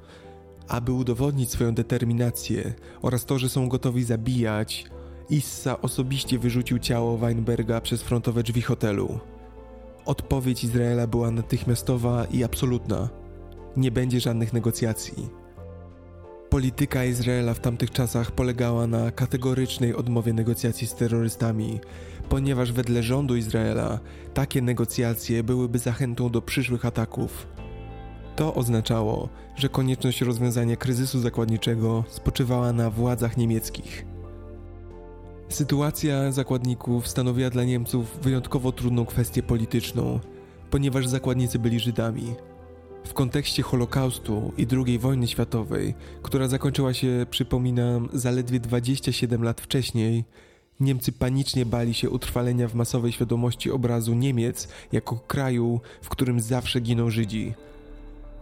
[0.68, 4.86] Aby udowodnić swoją determinację oraz to, że są gotowi zabijać,
[5.30, 9.18] Issa osobiście wyrzucił ciało Weinberga przez frontowe drzwi hotelu.
[10.04, 13.08] Odpowiedź Izraela była natychmiastowa i absolutna.
[13.76, 15.28] Nie będzie żadnych negocjacji.
[16.50, 21.80] Polityka Izraela w tamtych czasach polegała na kategorycznej odmowie negocjacji z terrorystami,
[22.28, 24.00] ponieważ wedle rządu Izraela
[24.34, 27.46] takie negocjacje byłyby zachętą do przyszłych ataków.
[28.36, 34.13] To oznaczało, że konieczność rozwiązania kryzysu zakładniczego spoczywała na władzach niemieckich.
[35.48, 40.20] Sytuacja zakładników stanowiła dla Niemców wyjątkowo trudną kwestię polityczną,
[40.70, 42.34] ponieważ zakładnicy byli Żydami.
[43.06, 50.24] W kontekście Holokaustu i II wojny światowej, która zakończyła się, przypominam, zaledwie 27 lat wcześniej,
[50.80, 56.80] Niemcy panicznie bali się utrwalenia w masowej świadomości obrazu Niemiec jako kraju, w którym zawsze
[56.80, 57.54] giną Żydzi.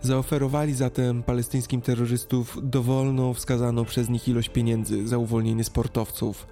[0.03, 6.47] Zaoferowali zatem palestyńskim terrorystów dowolną wskazaną przez nich ilość pieniędzy za uwolnienie sportowców–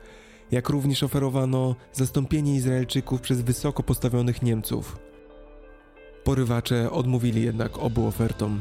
[0.50, 4.98] jak również oferowano zastąpienie Izraelczyków przez wysoko postawionych Niemców.
[6.24, 8.60] Porywacze odmówili jednak obu ofertom.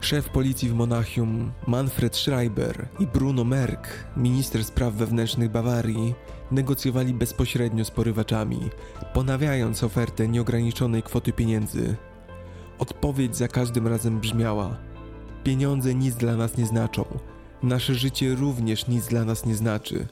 [0.00, 6.14] Szef policji w Monachium, Manfred Schreiber i Bruno Merck, minister spraw wewnętrznych Bawarii,
[6.50, 8.70] negocjowali bezpośrednio z porywaczami,
[9.14, 11.96] ponawiając ofertę nieograniczonej kwoty pieniędzy.
[12.78, 14.76] Odpowiedź za każdym razem brzmiała:
[15.44, 17.04] Pieniądze nic dla nas nie znaczą,
[17.62, 20.08] nasze życie również nic dla nas nie znaczy.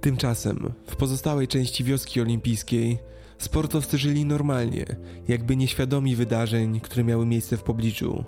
[0.00, 2.98] Tymczasem w pozostałej części wioski olimpijskiej
[3.38, 4.86] sportowcy żyli normalnie,
[5.28, 8.24] jakby nieświadomi wydarzeń, które miały miejsce w pobliżu.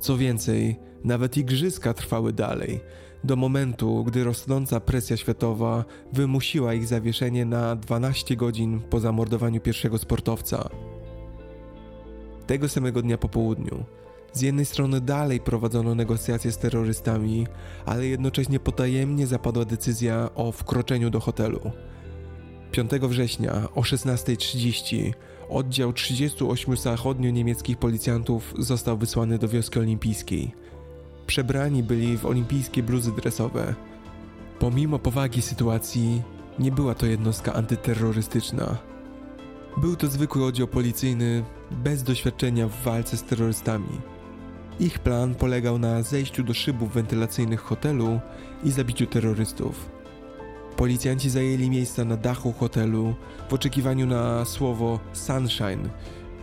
[0.00, 2.80] Co więcej, nawet igrzyska trwały dalej,
[3.24, 9.98] do momentu, gdy rosnąca presja światowa wymusiła ich zawieszenie na 12 godzin po zamordowaniu pierwszego
[9.98, 10.68] sportowca.
[12.46, 13.84] Tego samego dnia po południu
[14.32, 17.46] z jednej strony dalej prowadzono negocjacje z terrorystami,
[17.86, 21.60] ale jednocześnie potajemnie zapadła decyzja o wkroczeniu do hotelu.
[22.72, 25.12] 5 września o 16.30
[25.48, 30.54] oddział 38 zachodnio-niemieckich policjantów został wysłany do wioski olimpijskiej.
[31.26, 33.74] Przebrani byli w olimpijskie bluzy dresowe.
[34.58, 36.22] Pomimo powagi sytuacji,
[36.58, 38.78] nie była to jednostka antyterrorystyczna.
[39.76, 44.11] Był to zwykły oddział policyjny bez doświadczenia w walce z terrorystami.
[44.80, 48.20] Ich plan polegał na zejściu do szybów wentylacyjnych hotelu
[48.64, 49.90] i zabiciu terrorystów.
[50.76, 53.14] Policjanci zajęli miejsca na dachu hotelu
[53.48, 55.88] w oczekiwaniu na słowo Sunshine,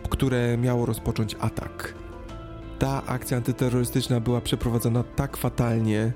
[0.10, 1.94] które miało rozpocząć atak.
[2.80, 6.14] Ta akcja antyterrorystyczna była przeprowadzona tak fatalnie,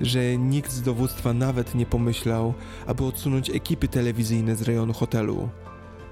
[0.00, 2.54] że nikt z dowództwa nawet nie pomyślał,
[2.86, 5.48] aby odsunąć ekipy telewizyjne z rejonu hotelu.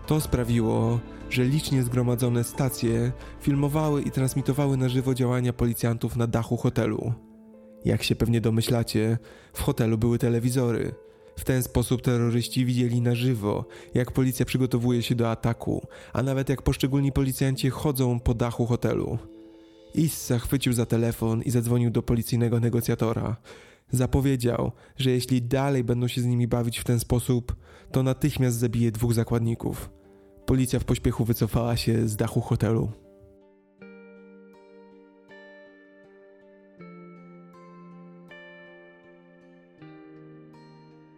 [0.06, 6.56] To sprawiło, że licznie zgromadzone stacje filmowały i transmitowały na żywo działania policjantów na dachu
[6.56, 7.12] hotelu.
[7.84, 9.18] Jak się pewnie domyślacie,
[9.52, 10.94] w hotelu były telewizory.
[11.36, 13.64] W ten sposób terroryści widzieli na żywo,
[13.94, 19.18] jak policja przygotowuje się do ataku, a nawet jak poszczególni policjanci chodzą po dachu hotelu.
[19.94, 23.36] Issa chwycił za telefon i zadzwonił do policyjnego negocjatora.
[23.90, 27.56] Zapowiedział, że jeśli dalej będą się z nimi bawić w ten sposób,
[27.94, 29.90] to natychmiast zabije dwóch zakładników.
[30.46, 32.92] Policja w pośpiechu wycofała się z dachu hotelu.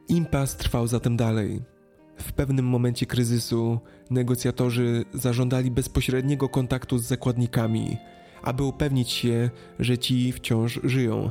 [0.09, 1.63] Impas trwał zatem dalej.
[2.17, 3.79] W pewnym momencie kryzysu
[4.11, 7.97] negocjatorzy zażądali bezpośredniego kontaktu z zakładnikami,
[8.43, 11.31] aby upewnić się, że ci wciąż żyją.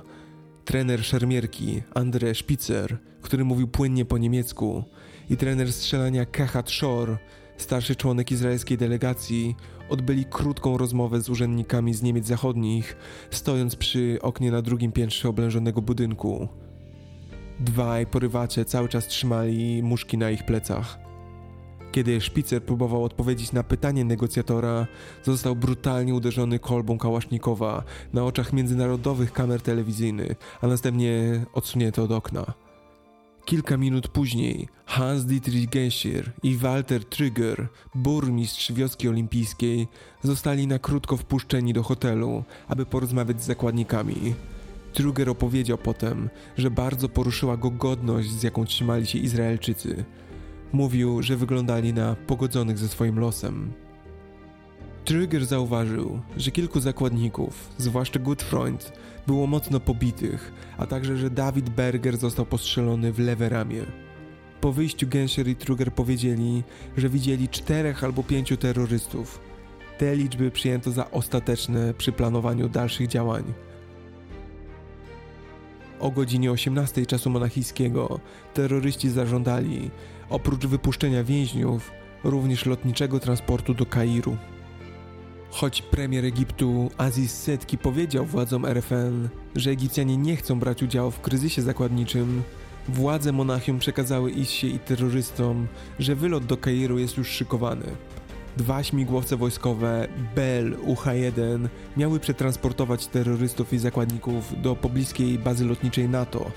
[0.65, 4.83] Trener szermierki Andre Spitzer, który mówił płynnie po niemiecku,
[5.29, 7.17] i trener strzelania Kehat Shore
[7.57, 9.55] starszy członek izraelskiej delegacji,
[9.89, 12.97] odbyli krótką rozmowę z urzędnikami z Niemiec Zachodnich,
[13.31, 16.47] stojąc przy oknie na drugim piętrze oblężonego budynku.
[17.59, 20.99] Dwaj porywacze cały czas trzymali muszki na ich plecach.
[21.91, 24.87] Kiedy Szpicer próbował odpowiedzieć na pytanie negocjatora,
[25.23, 27.83] został brutalnie uderzony kolbą kałasznikowa
[28.13, 32.64] na oczach międzynarodowych kamer telewizyjnych, a następnie odsunięto od okna.
[33.45, 39.87] Kilka minut później Hans-Dietrich Genscher i Walter Trigger, burmistrz wioski olimpijskiej,
[40.23, 44.33] zostali na krótko wpuszczeni do hotelu, aby porozmawiać z zakładnikami.
[44.93, 50.05] Trigger opowiedział potem, że bardzo poruszyła go godność, z jaką trzymali się Izraelczycy.
[50.73, 53.73] Mówił, że wyglądali na pogodzonych ze swoim losem.
[55.05, 58.91] Trigger zauważył, że kilku zakładników, zwłaszcza Goodfreund,
[59.27, 63.81] było mocno pobitych, a także, że David Berger został postrzelony w lewe ramię.
[64.61, 66.63] Po wyjściu Genscher i Truger powiedzieli,
[66.97, 69.39] że widzieli czterech albo pięciu terrorystów.
[69.97, 73.53] Te liczby przyjęto za ostateczne przy planowaniu dalszych działań.
[75.99, 78.19] O godzinie 18 czasu monachijskiego
[78.53, 79.91] terroryści zażądali,
[80.29, 81.91] oprócz wypuszczenia więźniów,
[82.23, 84.37] również lotniczego transportu do Kairu.
[85.55, 91.21] Choć premier Egiptu Aziz Setki powiedział władzom RFN, że Egipcjanie nie chcą brać udziału w
[91.21, 92.43] kryzysie zakładniczym,
[92.89, 95.67] władze Monachium przekazały Issie i terrorystom,
[95.99, 97.85] że wylot do Kairu jest już szykowany.
[98.57, 106.51] Dwa śmigłowce wojskowe Bell UH-1 miały przetransportować terrorystów i zakładników do pobliskiej bazy lotniczej NATO.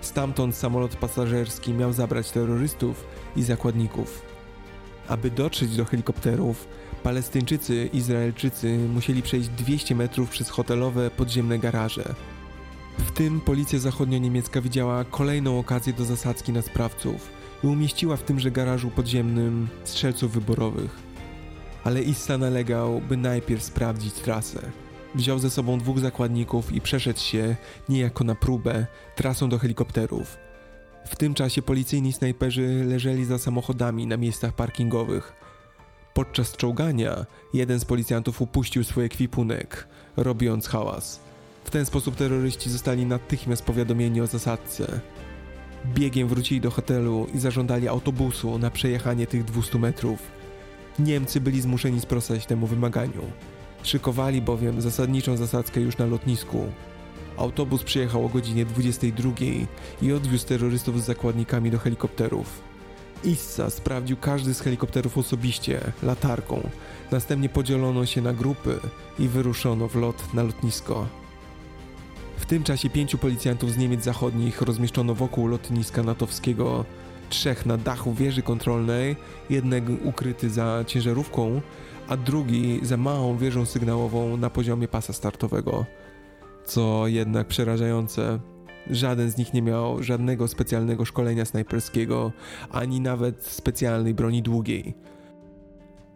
[0.00, 4.22] Stamtąd samolot pasażerski miał zabrać terrorystów i zakładników.
[5.08, 6.68] Aby dotrzeć do helikopterów,
[7.02, 12.14] Palestyńczycy Izraelczycy musieli przejść 200 metrów przez hotelowe podziemne garaże.
[12.98, 17.30] W tym policja zachodnio-niemiecka widziała kolejną okazję do zasadzki na sprawców
[17.64, 20.96] i umieściła w tymże garażu podziemnym strzelców wyborowych.
[21.84, 24.60] Ale Issa nalegał, by najpierw sprawdzić trasę.
[25.14, 27.56] Wziął ze sobą dwóch zakładników i przeszedł się,
[27.88, 28.86] niejako na próbę,
[29.16, 30.36] trasą do helikopterów.
[31.06, 35.32] W tym czasie policyjni snajperzy leżeli za samochodami na miejscach parkingowych–
[36.14, 41.20] Podczas czołgania jeden z policjantów upuścił swój ekwipunek, robiąc hałas.
[41.64, 45.00] W ten sposób terroryści zostali natychmiast powiadomieni o zasadce.
[45.86, 50.18] Biegiem wrócili do hotelu i zażądali autobusu na przejechanie tych 200 metrów.
[50.98, 53.22] Niemcy byli zmuszeni sprostać temu wymaganiu.
[53.82, 56.72] Szykowali bowiem zasadniczą zasadzkę już na lotnisku.
[57.36, 59.30] Autobus przyjechał o godzinie 22
[60.02, 62.71] i odwiózł terrorystów z zakładnikami do helikopterów.
[63.24, 66.70] Issa sprawdził każdy z helikopterów osobiście, latarką.
[67.10, 68.78] Następnie podzielono się na grupy
[69.18, 71.06] i wyruszono w lot na lotnisko.
[72.36, 76.84] W tym czasie pięciu policjantów z Niemiec Zachodnich rozmieszczono wokół lotniska natowskiego,
[77.28, 79.16] trzech na dachu wieży kontrolnej,
[79.50, 81.60] jeden ukryty za ciężarówką,
[82.08, 85.86] a drugi za małą wieżą sygnałową na poziomie pasa startowego.
[86.64, 88.38] Co jednak przerażające,
[88.90, 92.32] żaden z nich nie miał żadnego specjalnego szkolenia snajperskiego,
[92.70, 94.94] ani nawet specjalnej broni długiej.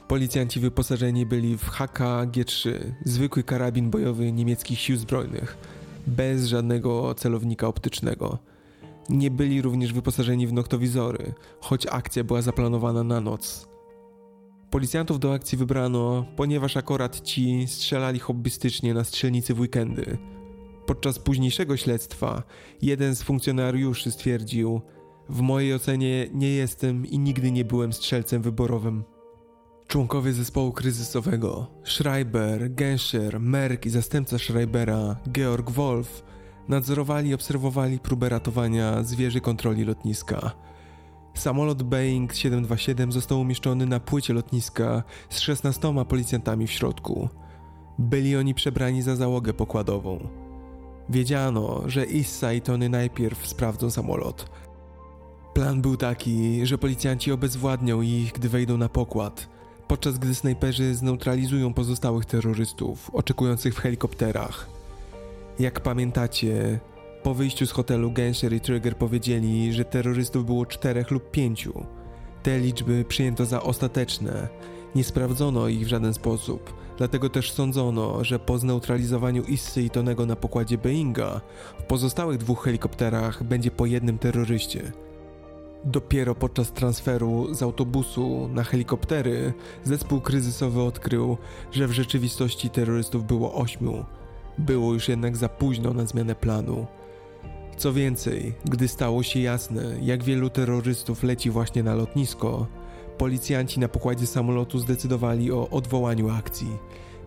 [0.09, 2.73] Policjanci wyposażeni byli w HK-G3,
[3.05, 5.57] zwykły karabin bojowy niemieckich sił zbrojnych,
[6.07, 8.39] bez żadnego celownika optycznego.
[9.09, 13.69] Nie byli również wyposażeni w noktowizory, choć akcja była zaplanowana na noc.
[14.71, 20.19] Policjantów do akcji wybrano, ponieważ akurat ci strzelali hobbystycznie na strzelnicy w weekendy.
[20.87, 22.43] Podczas późniejszego śledztwa
[22.83, 24.81] jeden z funkcjonariuszy stwierdził:
[25.29, 29.05] W mojej ocenie nie jestem i nigdy nie byłem strzelcem wyborowym.
[29.87, 36.23] Członkowie zespołu kryzysowego Schreiber, Genscher, Merck i zastępca Schreibera Georg Wolf
[36.69, 40.51] nadzorowali i obserwowali próbę ratowania z wieży kontroli lotniska.
[41.35, 47.29] Samolot Boeing 727 został umieszczony na płycie lotniska z 16 policjantami w środku.
[47.99, 50.46] Byli oni przebrani za załogę pokładową.
[51.09, 54.51] Wiedziano, że Issa i Tony najpierw sprawdzą samolot.
[55.55, 59.49] Plan był taki, że policjanci obezwładnią ich, gdy wejdą na pokład,
[59.89, 64.69] podczas gdy snajperzy zneutralizują pozostałych terrorystów oczekujących w helikopterach.
[65.59, 66.81] Jak pamiętacie,
[67.23, 71.87] po wyjściu z hotelu Genscher i Trigger powiedzieli, że terrorystów było czterech lub pięciu.
[72.43, 74.49] Te liczby przyjęto za ostateczne.
[74.97, 80.27] Nie sprawdzono ich w żaden sposób, dlatego też sądzono, że po zneutralizowaniu Issy i Tonego
[80.27, 81.41] na pokładzie Boeinga,
[81.79, 84.93] w pozostałych dwóch helikopterach będzie po jednym terroryście.
[85.85, 89.53] Dopiero podczas transferu z autobusu na helikoptery
[89.85, 91.37] zespół kryzysowy odkrył,
[91.73, 94.05] że w rzeczywistości terrorystów było ośmiu.
[94.59, 96.87] Było już jednak za późno na zmianę planu.
[97.77, 102.67] Co więcej, gdy stało się jasne, jak wielu terrorystów leci właśnie na lotnisko,
[103.19, 106.79] policjanci na pokładzie samolotu zdecydowali o odwołaniu akcji.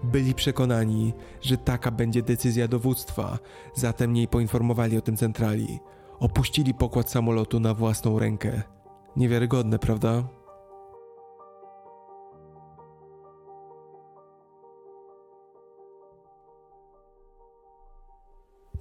[0.04, 3.40] Byli przekonani, że taka będzie decyzja dowództwa,
[3.76, 5.80] zatem nie poinformowali o tym centrali.
[6.20, 8.62] Opuścili pokład samolotu na własną rękę.
[9.16, 10.24] Niewiarygodne, prawda?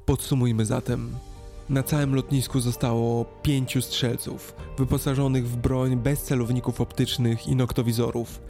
[0.05, 1.28] Podsumujmy zatem.
[1.69, 8.41] Na całym lotnisku zostało pięciu strzelców, wyposażonych w broń bez celowników optycznych i noktowizorów.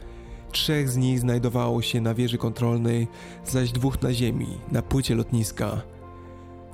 [0.51, 3.07] Trzech z nich znajdowało się na wieży kontrolnej,
[3.45, 5.81] zaś dwóch na ziemi, na płycie lotniska.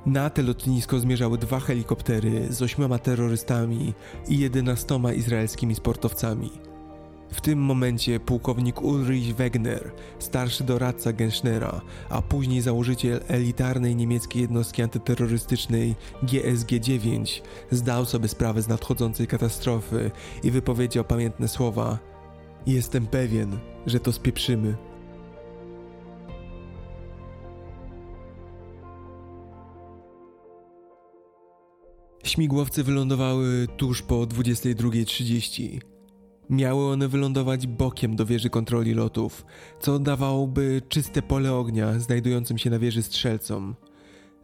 [0.06, 3.94] Na te lotnisko zmierzały dwa helikoptery z ośmioma terrorystami
[4.28, 6.50] i jedenastoma izraelskimi sportowcami.
[7.30, 14.82] W tym momencie pułkownik Ulrich Wegner, starszy doradca Genschnera, a później założyciel elitarnej niemieckiej jednostki
[14.82, 20.10] antyterrorystycznej GSG-9, zdał sobie sprawę z nadchodzącej katastrofy
[20.42, 21.98] i wypowiedział pamiętne słowa:
[22.66, 24.76] Jestem pewien, że to spieprzymy.
[32.24, 35.95] Śmigłowce wylądowały tuż po 22.30.
[36.50, 39.46] Miały one wylądować bokiem do wieży kontroli lotów,
[39.80, 43.74] co dawałoby czyste pole ognia znajdującym się na wieży strzelcom.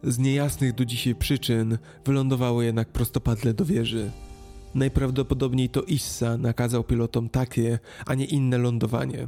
[0.03, 4.11] Z niejasnych do dzisiaj przyczyn wylądowały jednak prostopadle do wieży.
[4.75, 9.27] Najprawdopodobniej to Issa nakazał pilotom takie, a nie inne lądowanie.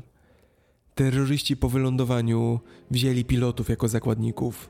[0.96, 2.60] Terroryści po wylądowaniu
[2.92, 4.70] wzięli pilotów jako zakładników.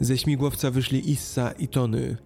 [0.00, 2.16] Ze śmigłowca wyszli Issa i Tony.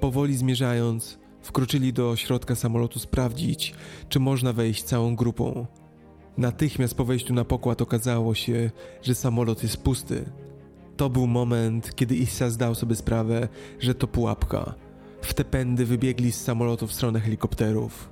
[0.00, 3.74] Powoli zmierzając, Wkroczyli do środka samolotu sprawdzić,
[4.08, 5.66] czy można wejść całą grupą.
[6.38, 8.70] Natychmiast po wejściu na pokład okazało się,
[9.02, 10.24] że samolot jest pusty.
[10.96, 13.48] To był moment, kiedy Issa zdał sobie sprawę,
[13.80, 14.74] że to pułapka.
[15.22, 18.10] W te pędy wybiegli z samolotu w stronę helikopterów.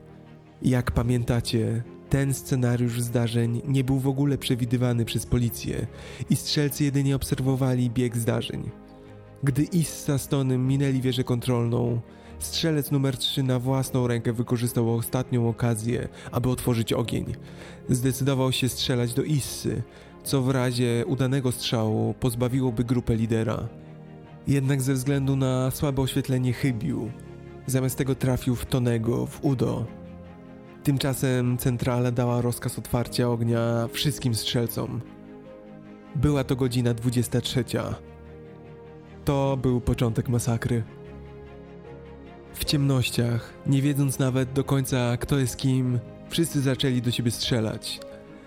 [0.62, 5.86] Jak pamiętacie, ten scenariusz zdarzeń nie był w ogóle przewidywany przez policję
[6.30, 8.70] i strzelcy jedynie obserwowali bieg zdarzeń.
[9.42, 12.00] Gdy Issa z Tonym minęli wieżę kontrolną,
[12.40, 17.34] Strzelec numer 3 na własną rękę wykorzystał ostatnią okazję, aby otworzyć ogień.
[17.88, 19.82] Zdecydował się strzelać do Issy,
[20.24, 23.68] co w razie udanego strzału pozbawiłoby grupę lidera.
[24.46, 27.10] Jednak ze względu na słabe oświetlenie chybił.
[27.66, 29.86] Zamiast tego trafił w Tonego, w Udo.
[30.84, 35.00] Tymczasem centrala dała rozkaz otwarcia ognia wszystkim strzelcom.
[36.16, 37.64] Była to godzina 23.
[39.24, 40.82] To był początek masakry.
[42.60, 45.98] W ciemnościach, nie wiedząc nawet do końca kto jest kim,
[46.28, 48.00] wszyscy zaczęli do siebie strzelać.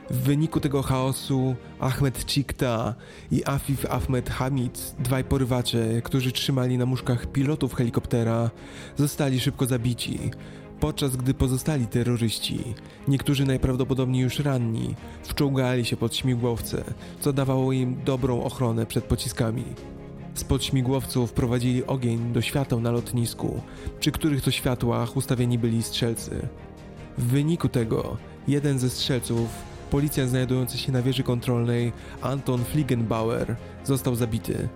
[0.09, 2.95] W wyniku tego chaosu Ahmed Chikta
[3.31, 8.49] i Afif Ahmed Hamid, dwaj porywacze, którzy trzymali na muszkach pilotów helikoptera,
[8.97, 10.19] zostali szybko zabici,
[10.79, 12.59] podczas gdy pozostali terroryści,
[13.07, 16.83] niektórzy najprawdopodobniej już ranni, wczołgali się pod śmigłowce,
[17.19, 19.63] co dawało im dobrą ochronę przed pociskami.
[20.33, 23.61] Spod śmigłowców prowadzili ogień do świateł na lotnisku,
[23.99, 26.47] przy których to światłach ustawieni byli strzelcy.
[27.17, 28.17] W wyniku tego
[28.47, 29.49] jeden ze strzelców,
[29.91, 34.69] policjant znajdujący się na wieży kontrolnej, Anton Fliegenbauer, został zabity.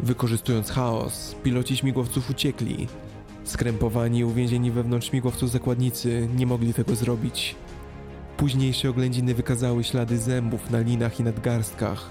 [0.00, 2.88] Wykorzystując chaos, piloci śmigłowców uciekli.
[3.44, 7.54] Skrępowani i uwięzieni wewnątrz śmigłowców zakładnicy nie mogli tego zrobić.
[8.36, 12.10] Późniejsze oględziny wykazały ślady zębów na linach i nadgarstkach.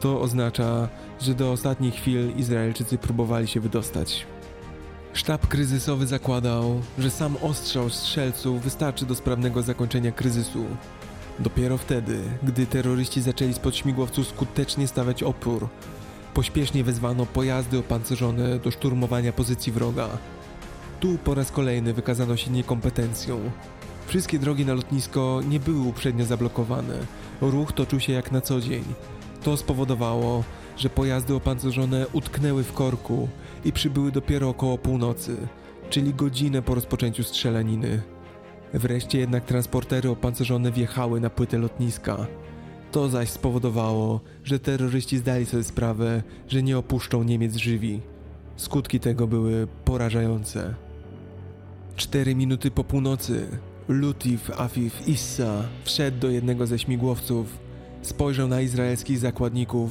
[0.00, 0.88] To oznacza,
[1.20, 4.26] że do ostatnich chwil Izraelczycy próbowali się wydostać.
[5.12, 10.64] Sztab kryzysowy zakładał, że sam ostrzał strzelców wystarczy do sprawnego zakończenia kryzysu.
[11.38, 15.68] Dopiero wtedy, gdy terroryści zaczęli spod śmigłowców skutecznie stawiać opór,
[16.34, 20.08] pośpiesznie wezwano pojazdy opancerzone do szturmowania pozycji wroga.
[21.00, 23.50] Tu po raz kolejny wykazano się niekompetencją.
[24.06, 26.98] Wszystkie drogi na lotnisko nie były uprzednio zablokowane.
[27.40, 28.84] Ruch toczył się jak na co dzień.
[29.48, 30.44] To spowodowało,
[30.76, 33.28] że pojazdy opancerzone utknęły w korku
[33.64, 35.36] i przybyły dopiero około północy,
[35.90, 38.02] czyli godzinę po rozpoczęciu strzelaniny.
[38.74, 42.26] Wreszcie jednak transportery opancerzone wjechały na płytę lotniska.
[42.92, 48.00] To zaś spowodowało, że terroryści zdali sobie sprawę, że nie opuszczą Niemiec żywi.
[48.56, 50.74] Skutki tego były porażające.
[51.96, 53.46] Cztery minuty po północy
[53.88, 57.67] Lutif Afif Issa wszedł do jednego ze śmigłowców,
[58.02, 59.90] spojrzał na izraelskich zakładników,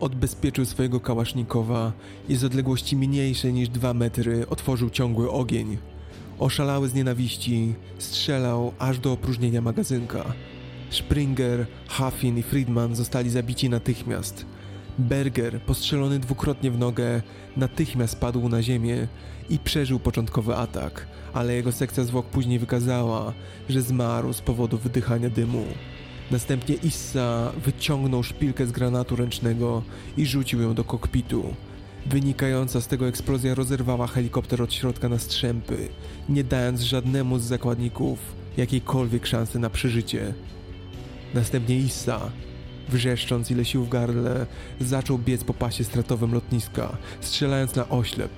[0.00, 1.92] odbezpieczył swojego kałasznikowa
[2.28, 5.78] i z odległości mniejszej niż dwa metry otworzył ciągły ogień.
[6.38, 10.24] Oszalały z nienawiści, strzelał aż do opróżnienia magazynka.
[10.90, 14.46] Springer, Huffin i Friedman zostali zabici natychmiast.
[14.98, 17.22] Berger, postrzelony dwukrotnie w nogę,
[17.56, 19.08] natychmiast padł na ziemię
[19.50, 23.32] i przeżył początkowy atak, ale jego sekcja zwłok później wykazała,
[23.68, 25.64] że zmarł z powodu wydychania dymu.
[26.30, 29.82] Następnie Issa wyciągnął szpilkę z granatu ręcznego
[30.16, 31.54] i rzucił ją do kokpitu.
[32.06, 35.88] Wynikająca z tego eksplozja rozerwała helikopter od środka na strzępy,
[36.28, 38.18] nie dając żadnemu z zakładników
[38.56, 40.34] jakiejkolwiek szansy na przeżycie.
[41.34, 42.20] Następnie Issa,
[42.88, 44.46] wrzeszcząc ile sił w gardle,
[44.80, 48.30] zaczął biec po pasie stratowym lotniska, strzelając na oślep.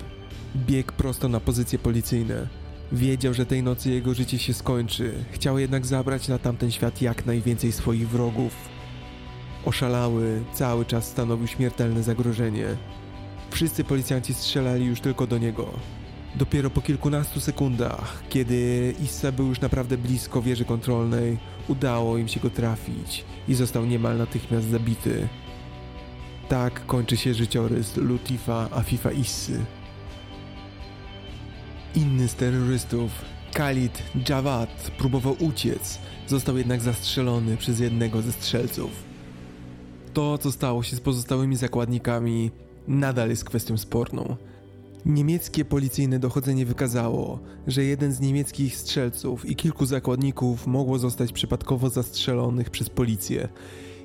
[0.55, 2.47] Biegł prosto na pozycje policyjne.
[2.91, 7.25] Wiedział, że tej nocy jego życie się skończy, chciał jednak zabrać na tamten świat jak
[7.25, 8.53] najwięcej swoich wrogów.
[9.65, 12.65] Oszalały cały czas stanowił śmiertelne zagrożenie.
[13.51, 15.69] Wszyscy policjanci strzelali już tylko do niego.
[16.35, 21.37] Dopiero po kilkunastu sekundach, kiedy Issa był już naprawdę blisko wieży kontrolnej,
[21.67, 25.27] udało im się go trafić i został niemal natychmiast zabity.
[26.49, 29.65] Tak kończy się życiorys Lutifa Afifa Issy.
[31.95, 33.11] Inny z terrorystów,
[33.53, 38.91] Khalid Jawad, próbował uciec, został jednak zastrzelony przez jednego ze strzelców.
[40.13, 42.51] To, co stało się z pozostałymi zakładnikami,
[42.87, 44.35] nadal jest kwestią sporną.
[45.05, 51.89] Niemieckie policyjne dochodzenie wykazało, że jeden z niemieckich strzelców i kilku zakładników mogło zostać przypadkowo
[51.89, 53.49] zastrzelonych przez policję.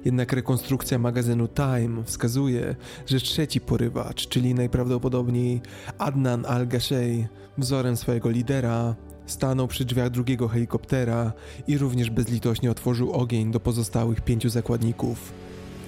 [0.05, 2.77] Jednak rekonstrukcja magazynu Time wskazuje,
[3.07, 5.61] że trzeci porywacz, czyli najprawdopodobniej
[5.99, 7.27] Adnan al-Gashey,
[7.59, 8.95] wzorem swojego lidera,
[9.27, 11.33] stanął przy drzwiach drugiego helikoptera
[11.67, 15.33] i również bezlitośnie otworzył ogień do pozostałych pięciu zakładników.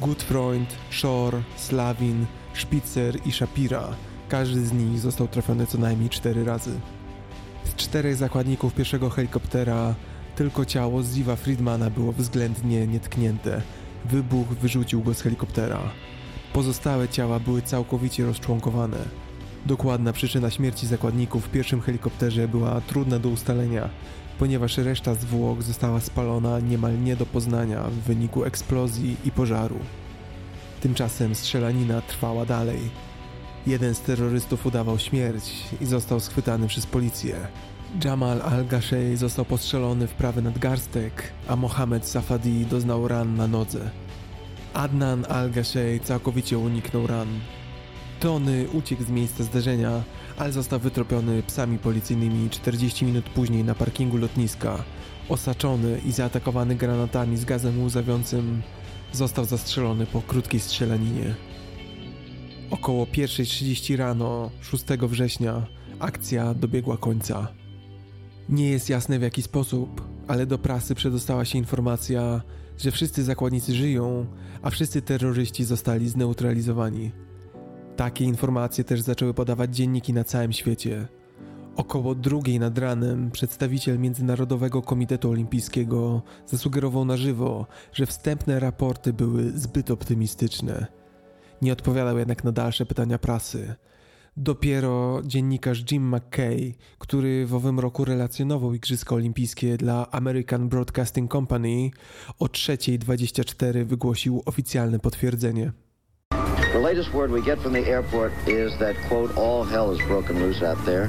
[0.01, 3.89] Gutfreund, Shore, Slavin, Spitzer i Shapira
[4.29, 6.71] każdy z nich został trafiony co najmniej cztery razy.
[7.65, 9.95] Z czterech zakładników pierwszego helikoptera
[10.37, 13.63] tylko ciało Ziva Friedmana było względnie nietknięte.
[14.05, 15.81] Wybuch wyrzucił go z helikoptera.
[16.53, 18.99] Pozostałe ciała były całkowicie rozczłonkowane.
[19.67, 23.89] Dokładna przyczyna śmierci zakładników w pierwszym helikopterze była trudna do ustalenia,
[24.39, 29.79] ponieważ reszta zwłok została spalona niemal nie do poznania w wyniku eksplozji i pożaru.
[30.81, 32.79] Tymczasem strzelanina trwała dalej.
[33.67, 37.37] Jeden z terrorystów udawał śmierć i został schwytany przez policję.
[38.05, 43.91] Jamal al-Gashey został postrzelony w prawy nadgarstek, a Mohamed Safadi doznał ran na nodze.
[44.75, 47.29] Adnan al-Gashey całkowicie uniknął ran.
[48.21, 50.03] Tony uciekł z miejsca zdarzenia,
[50.37, 54.85] ale został wytropiony psami policyjnymi 40 minut później na parkingu lotniska.
[55.29, 58.63] Osaczony i zaatakowany granatami z gazem łzawiącym,
[59.13, 61.35] został zastrzelony po krótkiej strzelaninie.
[62.71, 65.67] Około 1.30 rano 6 września
[65.99, 67.66] akcja dobiegła końca.
[68.49, 72.43] Nie jest jasne w jaki sposób, ale do prasy przedostała się informacja,
[72.79, 74.27] że wszyscy zakładnicy żyją,
[74.63, 77.13] a wszyscy terroryści zostali zneutralizowani.
[77.97, 81.09] Takie informacje też zaczęły podawać dzienniki na całym świecie.
[81.77, 89.51] Około drugiej nad ranem przedstawiciel Międzynarodowego Komitetu Olimpijskiego zasugerował na żywo, że wstępne raporty były
[89.51, 90.87] zbyt optymistyczne.
[91.63, 93.75] Nie odpowiadał jednak na dalsze pytania prasy.
[94.39, 101.91] Dopiero dziennikarz Jim McKay, który w owym roku relacjonował Igrzyska Olimpijskie dla American Broadcasting Company,
[102.39, 105.73] o 3.24 wygłosił oficjalne potwierdzenie.
[106.73, 110.39] The latest word we get from the airport is that, quote, all hell is broken
[110.39, 111.09] loose out there,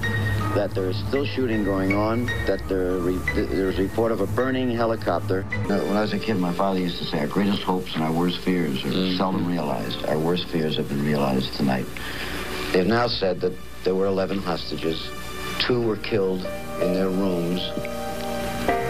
[0.55, 4.27] that there is still shooting going on, that there re- there's a report of a
[4.27, 5.43] burning helicopter.
[5.67, 8.13] When I was a kid, my father used to say, our greatest hopes and our
[8.13, 10.05] worst fears are seldom realized.
[10.05, 11.85] Our worst fears have been realized tonight.
[12.71, 13.53] They've now said that
[13.83, 14.97] there were 11 hostages.
[15.59, 16.45] Two were killed
[16.81, 17.61] in their rooms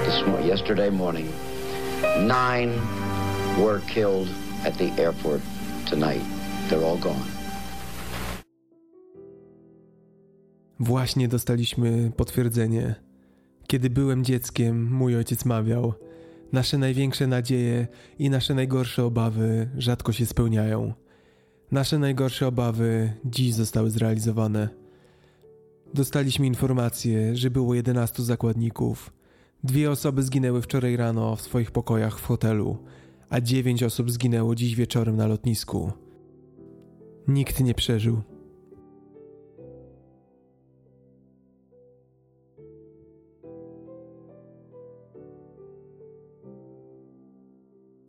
[0.05, 1.27] this mo- yesterday morning.
[2.19, 2.71] Nine
[3.57, 4.27] were killed
[4.65, 5.41] at the airport
[5.89, 6.21] tonight.
[6.69, 7.23] They're all gone.
[10.79, 12.95] Właśnie dostaliśmy potwierdzenie.
[13.67, 15.93] Kiedy byłem dzieckiem, mój ojciec mawiał:
[16.51, 17.87] Nasze największe nadzieje
[18.19, 20.93] i nasze najgorsze obawy rzadko się spełniają.
[21.71, 24.69] Nasze najgorsze obawy dziś zostały zrealizowane.
[25.93, 29.13] Dostaliśmy informację, że było 11 zakładników.
[29.63, 32.77] Dwie osoby zginęły wczoraj rano w swoich pokojach w hotelu,
[33.29, 35.91] a dziewięć osób zginęło dziś wieczorem na lotnisku.
[37.27, 38.21] Nikt nie przeżył.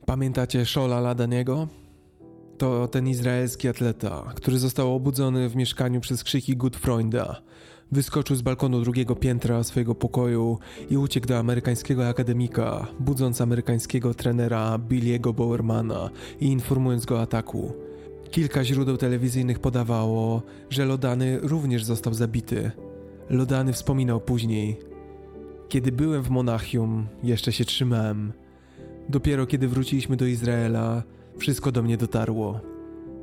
[0.06, 1.68] Pamiętacie Szola Ladaniego?
[2.58, 7.42] To ten izraelski atleta, który został obudzony w mieszkaniu przez krzyki Gutfreunda.
[7.92, 10.58] Wyskoczył z balkonu drugiego piętra swojego pokoju
[10.90, 17.72] i uciekł do amerykańskiego akademika, budząc amerykańskiego trenera Billiego Bowermana i informując go o ataku.
[18.30, 22.70] Kilka źródeł telewizyjnych podawało, że Lodany również został zabity.
[23.30, 24.78] Lodany wspominał później:
[25.68, 28.32] Kiedy byłem w Monachium, jeszcze się trzymałem.
[29.08, 31.02] Dopiero kiedy wróciliśmy do Izraela,
[31.38, 32.60] wszystko do mnie dotarło.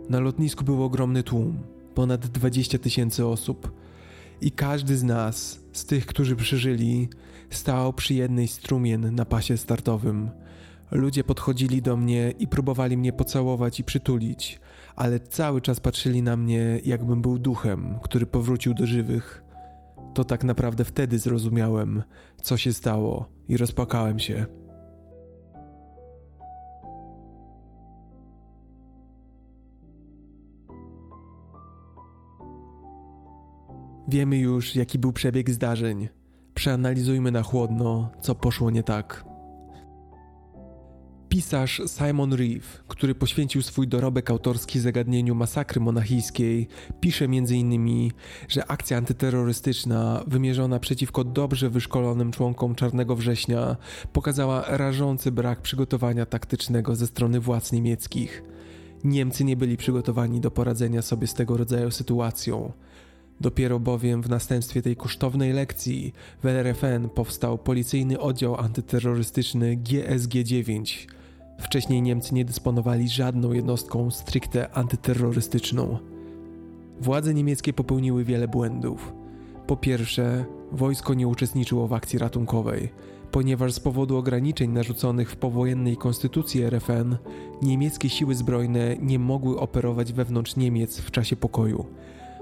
[0.10, 1.60] Na lotnisku był ogromny tłum,
[1.96, 3.72] ponad 20 tysięcy osób.
[4.42, 7.10] I każdy z nas, z tych, którzy przeżyli,
[7.50, 10.30] stał przy jednej strumien na pasie startowym.
[10.92, 14.60] Ludzie podchodzili do mnie i próbowali mnie pocałować i przytulić,
[14.96, 19.44] ale cały czas patrzyli na mnie, jakbym był duchem, który powrócił do żywych.
[20.14, 22.04] To tak naprawdę wtedy zrozumiałem,
[22.42, 24.46] co się stało, i rozpłakałem się.
[34.08, 36.08] Wiemy już, jaki był przebieg zdarzeń.
[36.54, 39.26] Przeanalizujmy na chłodno, co poszło nie tak.
[41.30, 46.68] Pisarz Simon Reeve, który poświęcił swój dorobek autorski zagadnieniu masakry monachijskiej,
[47.00, 48.12] pisze m.in.,
[48.48, 53.78] że akcja antyterrorystyczna wymierzona przeciwko dobrze wyszkolonym członkom Czarnego Września
[54.14, 58.44] pokazała rażący brak przygotowania taktycznego ze strony władz niemieckich.
[59.04, 62.72] Niemcy nie byli przygotowani do poradzenia sobie z tego rodzaju sytuacją.
[63.42, 66.14] Dopiero bowiem w następstwie tej kosztownej lekcji
[66.44, 71.08] w RFN powstał policyjny oddział antyterrorystyczny GSG-9.
[71.60, 75.98] Wcześniej Niemcy nie dysponowali żadną jednostką stricte antyterrorystyczną.
[77.02, 79.14] Władze niemieckie popełniły wiele błędów.
[79.68, 82.90] Po pierwsze, wojsko nie uczestniczyło w akcji ratunkowej,
[83.32, 87.18] ponieważ z powodu ograniczeń narzuconych w powojennej konstytucji RFN,
[87.62, 91.86] niemieckie siły zbrojne nie mogły operować wewnątrz Niemiec w czasie pokoju.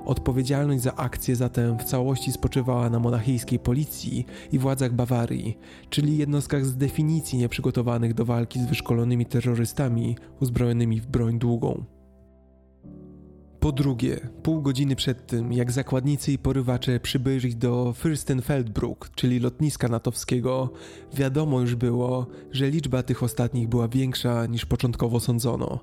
[0.05, 5.57] Odpowiedzialność za akcję zatem w całości spoczywała na monachijskiej policji i władzach Bawarii,
[5.89, 11.85] czyli jednostkach z definicji nieprzygotowanych do walki z wyszkolonymi terrorystami uzbrojonymi w broń długą.
[13.59, 19.87] Po drugie, pół godziny przed tym, jak zakładnicy i porywacze przybyli do Fürstenfeldbruck, czyli lotniska
[19.87, 20.69] natowskiego,
[21.13, 25.79] wiadomo już było, że liczba tych ostatnich była większa niż początkowo sądzono.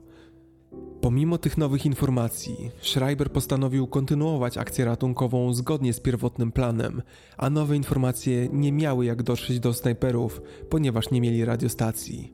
[1.01, 7.03] Pomimo tych nowych informacji, Schreiber postanowił kontynuować akcję ratunkową zgodnie z pierwotnym planem,
[7.36, 12.32] a nowe informacje nie miały jak dotrzeć do snajperów, ponieważ nie mieli radiostacji.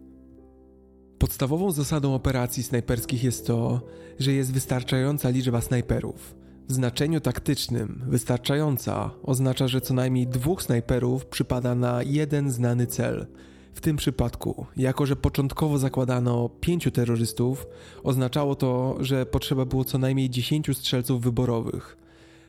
[1.19, 3.81] Podstawową zasadą operacji snajperskich jest to,
[4.19, 6.35] że jest wystarczająca liczba snajperów.
[6.69, 13.27] W znaczeniu taktycznym wystarczająca oznacza, że co najmniej dwóch snajperów przypada na jeden znany cel–
[13.77, 17.67] w tym przypadku, jako że początkowo zakładano pięciu terrorystów,
[18.03, 21.97] oznaczało to, że potrzeba było co najmniej dziesięciu strzelców wyborowych.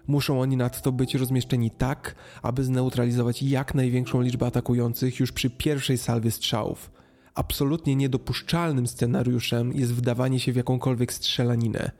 [0.07, 5.97] Muszą oni nadto być rozmieszczeni tak, aby zneutralizować jak największą liczbę atakujących już przy pierwszej
[5.97, 6.91] salwie strzałów.
[7.33, 11.91] Absolutnie niedopuszczalnym scenariuszem jest wdawanie się w jakąkolwiek strzelaninę.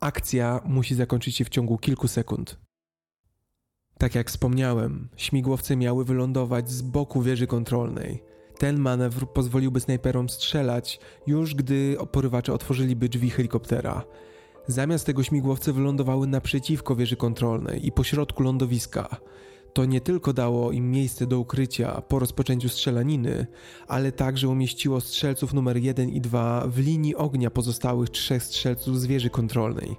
[0.00, 2.58] Akcja musi zakończyć się w ciągu kilku sekund.
[3.98, 8.33] Tak jak wspomniałem, śmigłowce miały wylądować z boku wieży kontrolnej.
[8.58, 14.04] Ten manewr pozwoliłby snajperom strzelać, już gdy porywacze otworzyliby drzwi helikoptera.
[14.66, 19.16] Zamiast tego śmigłowce wylądowały naprzeciwko wieży kontrolnej i pośrodku lądowiska.
[19.72, 23.46] To nie tylko dało im miejsce do ukrycia po rozpoczęciu strzelaniny,
[23.88, 29.06] ale także umieściło strzelców numer 1 i 2 w linii ognia pozostałych trzech strzelców z
[29.06, 29.96] wieży kontrolnej.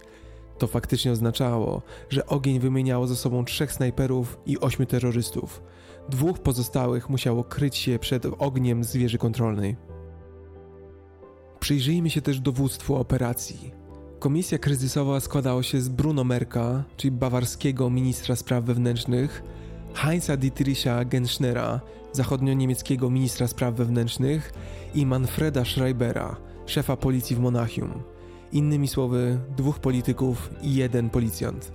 [0.57, 5.61] To faktycznie oznaczało, że ogień wymieniało ze sobą trzech snajperów i ośmiu terrorystów.
[6.09, 9.75] Dwóch pozostałych musiało kryć się przed ogniem z wieży kontrolnej.
[11.59, 13.71] Przyjrzyjmy się też dowództwu operacji.
[14.19, 19.43] Komisja kryzysowa składała się z Bruno Merka, czyli bawarskiego ministra spraw wewnętrznych,
[19.93, 21.81] Heinza Dietricha Genschnera,
[22.13, 24.53] zachodnio-niemieckiego ministra spraw wewnętrznych
[24.95, 26.35] i Manfreda Schreibera,
[26.65, 28.03] szefa policji w Monachium.
[28.51, 31.71] Innymi słowy, dwóch polityków i jeden policjant.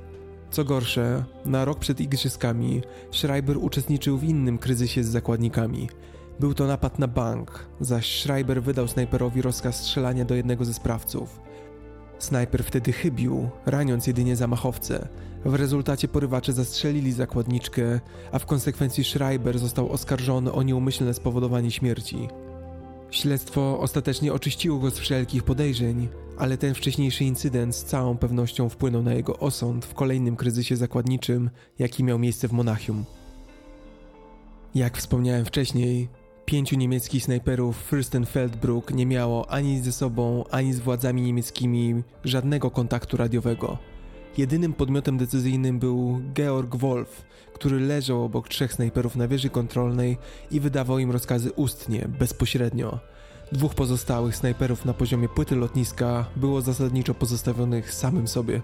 [0.51, 5.88] Co gorsze, na rok przed igrzyskami Schreiber uczestniczył w innym kryzysie z zakładnikami.
[6.40, 11.40] Był to napad na bank, zaś Schreiber wydał snajperowi rozkaz strzelania do jednego ze sprawców.
[12.18, 15.09] Snajper wtedy chybił, raniąc jedynie zamachowcę.
[15.44, 18.01] W rezultacie porywacze zastrzelili zakładniczkę,
[18.32, 22.28] a w konsekwencji Schreiber został oskarżony o nieumyślne spowodowanie śmierci.
[23.11, 26.08] Śledztwo ostatecznie oczyściło go z wszelkich podejrzeń,
[26.38, 31.50] ale ten wcześniejszy incydent z całą pewnością wpłynął na jego osąd w kolejnym kryzysie zakładniczym,
[31.78, 33.04] jaki miał miejsce w Monachium.
[34.74, 36.08] Jak wspomniałem wcześniej,
[36.44, 43.16] pięciu niemieckich snajperów Fürstenfeldbruck nie miało ani ze sobą, ani z władzami niemieckimi żadnego kontaktu
[43.16, 43.78] radiowego.
[44.39, 47.24] Jedynym podmiotem decyzyjnym był Georg Wolf,
[47.55, 50.18] który leżał obok trzech snajperów na wieży kontrolnej
[50.51, 52.99] i wydawał im rozkazy ustnie, bezpośrednio.
[53.53, 58.62] Dwóch pozostałych snajperów na poziomie płyty lotniska było zasadniczo pozostawionych samym sobie.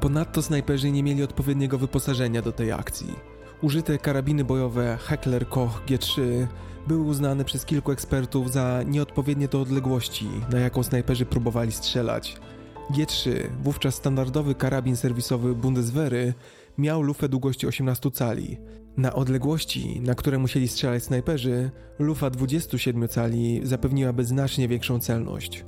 [0.00, 3.14] Ponadto snajperzy nie mieli odpowiedniego wyposażenia do tej akcji.
[3.62, 6.20] Użyte karabiny bojowe Heckler Koch G3
[6.86, 12.36] były uznane przez kilku ekspertów za nieodpowiednie do odległości, na jaką snajperzy próbowali strzelać.
[12.90, 13.30] G3,
[13.62, 16.34] wówczas standardowy karabin serwisowy Bundeswehry,
[16.78, 18.58] miał lufę długości 18 cali.
[18.96, 25.64] Na odległości, na które musieli strzelać snajperzy, lufa 27 cali zapewniłaby znacznie większą celność.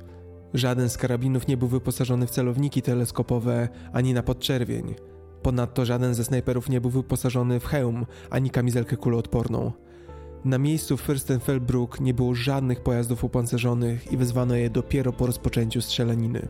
[0.53, 4.95] Żaden z karabinów nie był wyposażony w celowniki teleskopowe ani na podczerwień.
[5.41, 9.71] Ponadto żaden ze snajperów nie był wyposażony w hełm ani kamizelkę kuloodporną.
[10.45, 16.47] Na miejscu Fürstenfeldbruck nie było żadnych pojazdów opancerzonych i wezwano je dopiero po rozpoczęciu strzelaniny.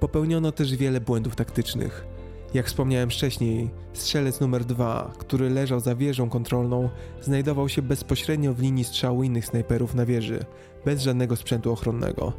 [0.00, 2.06] Popełniono też wiele błędów taktycznych.
[2.54, 6.88] Jak wspomniałem wcześniej, strzelec numer 2, który leżał za wieżą kontrolną,
[7.22, 10.44] znajdował się bezpośrednio w linii strzału innych snajperów na wieży,
[10.84, 12.32] bez żadnego sprzętu ochronnego.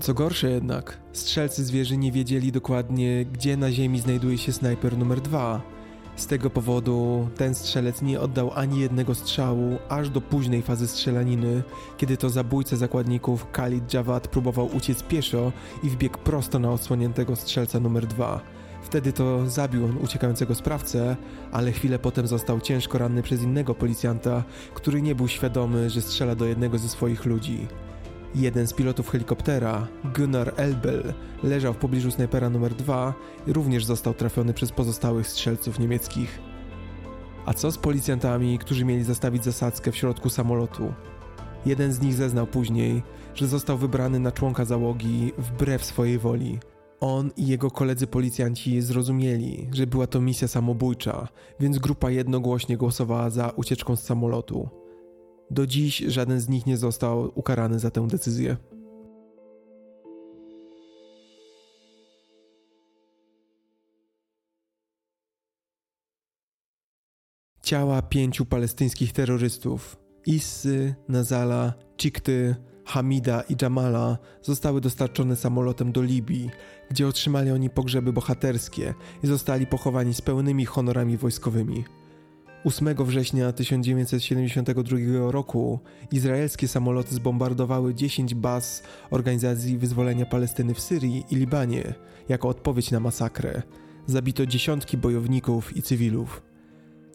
[0.00, 4.98] Co gorsze jednak, strzelcy z wieży nie wiedzieli dokładnie, gdzie na ziemi znajduje się snajper
[4.98, 5.73] numer 2.
[6.16, 11.62] Z tego powodu ten strzelec nie oddał ani jednego strzału aż do późnej fazy strzelaniny,
[11.96, 15.52] kiedy to zabójca zakładników Khalid Jawad próbował uciec pieszo
[15.82, 18.40] i wbiegł prosto na odsłoniętego strzelca numer 2.
[18.82, 21.16] Wtedy to zabił on uciekającego sprawcę,
[21.52, 24.44] ale chwilę potem został ciężko ranny przez innego policjanta,
[24.74, 27.66] który nie był świadomy, że strzela do jednego ze swoich ludzi.
[28.34, 33.14] Jeden z pilotów helikoptera, Gunnar Elbel, leżał w pobliżu snajpera numer 2
[33.46, 36.38] i również został trafiony przez pozostałych strzelców niemieckich.
[37.46, 40.92] A co z policjantami, którzy mieli zastawić zasadzkę w środku samolotu?
[41.66, 43.02] Jeden z nich zeznał później,
[43.34, 46.58] że został wybrany na członka załogi wbrew swojej woli–
[47.04, 51.28] on i jego koledzy policjanci zrozumieli, że była to misja samobójcza,
[51.60, 54.68] więc grupa jednogłośnie głosowała za ucieczką z samolotu.
[55.50, 58.56] Do dziś żaden z nich nie został ukarany za tę decyzję.
[67.62, 76.50] Ciała pięciu palestyńskich terrorystów Issy, Nazala, Cikty, Hamida i Jamala zostały dostarczone samolotem do Libii,
[76.90, 81.84] gdzie otrzymali oni pogrzeby bohaterskie i zostali pochowani z pełnymi honorami wojskowymi.
[82.64, 84.98] 8 września 1972
[85.30, 85.78] roku
[86.12, 91.94] izraelskie samoloty zbombardowały 10 baz Organizacji Wyzwolenia Palestyny w Syrii i Libanie
[92.28, 93.62] jako odpowiedź na masakrę.
[94.06, 96.42] Zabito dziesiątki bojowników i cywilów.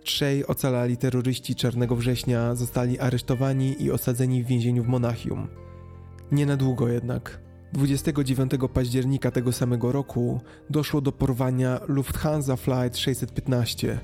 [0.04, 5.48] Trzej ocalali terroryści Czarnego Września zostali aresztowani i osadzeni w więzieniu w Monachium.
[6.32, 7.40] Nie na długo jednak.
[7.74, 14.00] 29 października tego samego roku doszło do porwania Lufthansa Flight 615.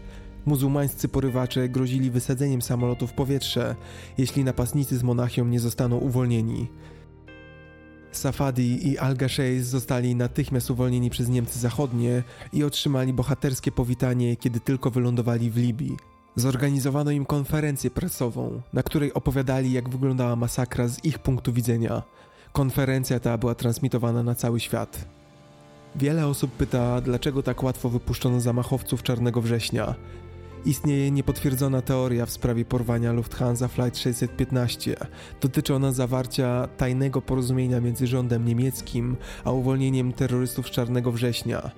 [0.45, 3.75] Muzułmańscy porywacze grozili wysadzeniem samolotu w powietrze,
[4.17, 6.67] jeśli napastnicy z Monachium nie zostaną uwolnieni.
[8.11, 12.23] Safadi i Al-Gasheis zostali natychmiast uwolnieni przez Niemcy Zachodnie
[12.53, 15.97] i otrzymali bohaterskie powitanie, kiedy tylko wylądowali w Libii.
[16.35, 22.03] Zorganizowano im konferencję prasową, na której opowiadali, jak wyglądała masakra z ich punktu widzenia.
[22.53, 25.05] Konferencja ta była transmitowana na cały świat.
[25.95, 29.95] Wiele osób pyta, dlaczego tak łatwo wypuszczono zamachowców Czarnego Września.
[30.65, 34.95] Istnieje niepotwierdzona teoria w sprawie porwania Lufthansa Flight 615.
[35.41, 41.71] Dotyczy ona zawarcia tajnego porozumienia między rządem niemieckim a uwolnieniem terrorystów z Czarnego Września.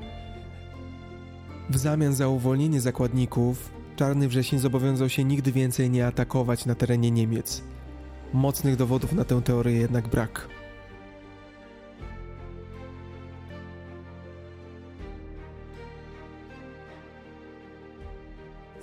[1.70, 7.12] W zamian za uwolnienie zakładników, Czarny Wrzesień zobowiązał się nigdy więcej nie atakować na terenie
[7.12, 7.64] Niemiec.
[8.34, 10.57] Mocnych dowodów na tę teorię jednak brak.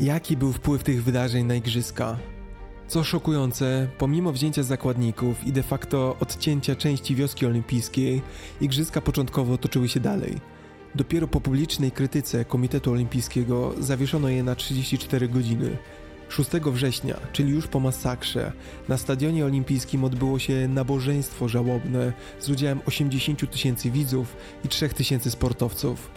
[0.00, 2.18] Jaki był wpływ tych wydarzeń na igrzyska?
[2.88, 8.22] Co szokujące, pomimo wzięcia zakładników i de facto odcięcia części wioski olimpijskiej,
[8.60, 10.40] igrzyska początkowo toczyły się dalej.
[10.94, 15.76] Dopiero po publicznej krytyce Komitetu Olimpijskiego zawieszono je na 34 godziny.
[16.28, 18.52] 6 września, czyli już po masakrze,
[18.88, 25.30] na stadionie olimpijskim odbyło się nabożeństwo żałobne z udziałem 80 tysięcy widzów i 3 tysięcy
[25.30, 26.10] sportowców.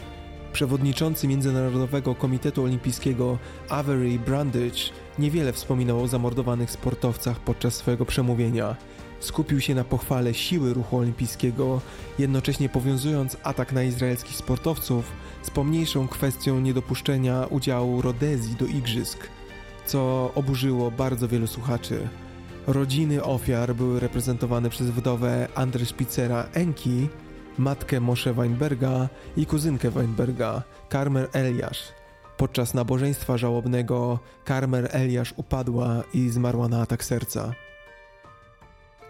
[0.57, 3.37] Przewodniczący Międzynarodowego Komitetu Olimpijskiego
[3.69, 4.79] Avery Brandage
[5.19, 8.75] niewiele wspominał o zamordowanych sportowcach podczas swojego przemówienia.
[9.19, 11.81] Skupił się na pochwale siły ruchu olimpijskiego,
[12.19, 19.27] jednocześnie powiązując atak na izraelskich sportowców z pomniejszą kwestią niedopuszczenia udziału Rodezji do igrzysk,
[19.85, 22.07] co oburzyło bardzo wielu słuchaczy.
[22.67, 27.07] Rodziny ofiar były reprezentowane przez wdowę Andre Spitzera Enki,
[27.57, 31.83] matkę Moshe Weinberga i kuzynkę Weinberga, Karmer Eliasz.
[32.37, 37.53] Podczas nabożeństwa żałobnego Karmer Eliasz upadła i zmarła na atak serca.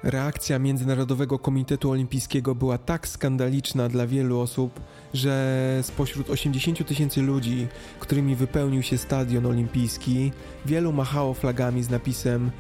[0.03, 4.79] Reakcja Międzynarodowego Komitetu Olimpijskiego była tak skandaliczna dla wielu osób,
[5.13, 7.67] że spośród 80 tysięcy ludzi,
[7.99, 10.31] którymi wypełnił się stadion olimpijski,
[10.65, 12.51] wielu machało flagami z napisem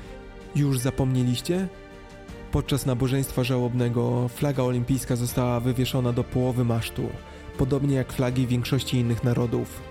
[0.55, 1.67] Już zapomnieliście?
[2.51, 7.09] Podczas nabożeństwa żałobnego flaga olimpijska została wywieszona do połowy masztu,
[7.57, 9.81] podobnie jak flagi większości innych narodów.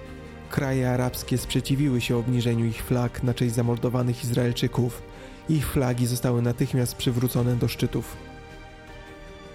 [0.50, 5.02] Kraje arabskie sprzeciwiły się obniżeniu ich flag na cześć zamordowanych Izraelczyków.
[5.48, 8.16] Ich flagi zostały natychmiast przywrócone do szczytów.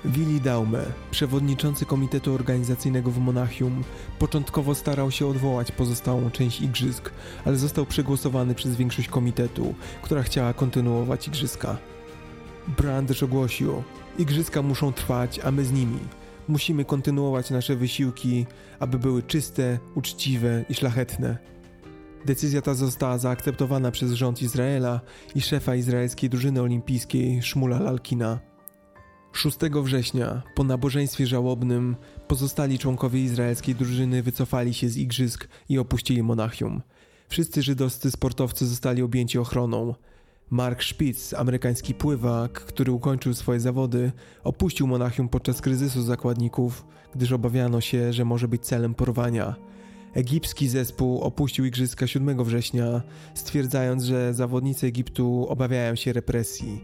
[0.05, 3.83] Willi Daume, przewodniczący Komitetu Organizacyjnego w Monachium,
[4.19, 7.11] początkowo starał się odwołać pozostałą część igrzysk,
[7.45, 11.77] ale został przegłosowany przez większość komitetu, która chciała kontynuować igrzyska.
[12.77, 13.83] Brandish ogłosił:
[14.19, 15.99] Igrzyska muszą trwać, a my z nimi.
[16.47, 18.45] Musimy kontynuować nasze wysiłki,
[18.79, 21.37] aby były czyste, uczciwe i szlachetne.
[22.25, 25.01] Decyzja ta została zaakceptowana przez rząd Izraela
[25.35, 28.39] i szefa izraelskiej drużyny olimpijskiej Szmula Lalkina.
[29.33, 31.95] 6 września, po nabożeństwie żałobnym,
[32.27, 36.81] pozostali członkowie izraelskiej drużyny wycofali się z igrzysk i opuścili Monachium.
[37.29, 39.95] Wszyscy żydowscy sportowcy zostali objęci ochroną.
[40.51, 44.11] Mark Spitz, amerykański pływak, który ukończył swoje zawody,
[44.43, 46.85] opuścił Monachium podczas kryzysu zakładników,
[47.15, 49.55] gdyż obawiano się, że może być celem porwania.
[50.13, 53.01] Egipski zespół opuścił igrzyska 7 września,
[53.33, 56.81] stwierdzając, że zawodnicy Egiptu obawiają się represji.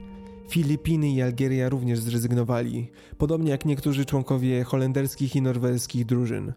[0.49, 6.53] Filipiny i Algieria również zrezygnowali, podobnie jak niektórzy członkowie holenderskich i norweskich drużyn.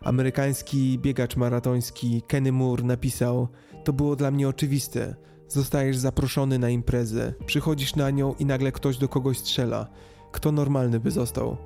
[0.00, 3.48] Amerykański biegacz maratoński Kenny Moore napisał:
[3.84, 5.14] To było dla mnie oczywiste.
[5.48, 9.86] Zostajesz zaproszony na imprezę, przychodzisz na nią i nagle ktoś do kogoś strzela.
[10.32, 11.56] Kto normalny by został?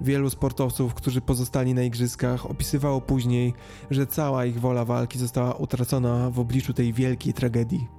[0.00, 3.54] Wielu sportowców, którzy pozostali na igrzyskach, opisywało później,
[3.90, 7.95] że cała ich wola walki została utracona w obliczu tej wielkiej tragedii.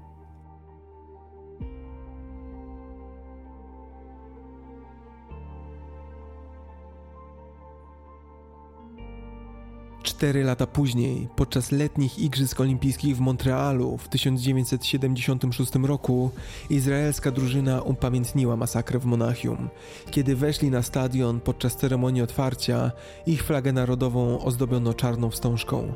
[10.17, 16.31] Cztery lata później, podczas letnich Igrzysk Olimpijskich w Montrealu w 1976 roku,
[16.69, 19.69] izraelska drużyna upamiętniła masakrę w Monachium.
[20.11, 22.91] Kiedy weszli na stadion podczas ceremonii otwarcia,
[23.25, 25.93] ich flagę narodową ozdobiono czarną wstążką.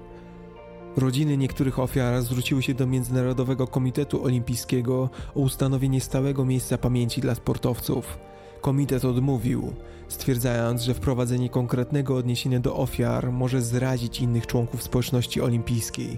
[0.97, 7.35] Rodziny niektórych ofiar zwróciły się do Międzynarodowego Komitetu Olimpijskiego o ustanowienie stałego miejsca pamięci dla
[7.35, 8.17] sportowców.
[8.61, 9.73] Komitet odmówił,
[10.07, 16.17] stwierdzając, że wprowadzenie konkretnego odniesienia do ofiar może zrazić innych członków społeczności olimpijskiej.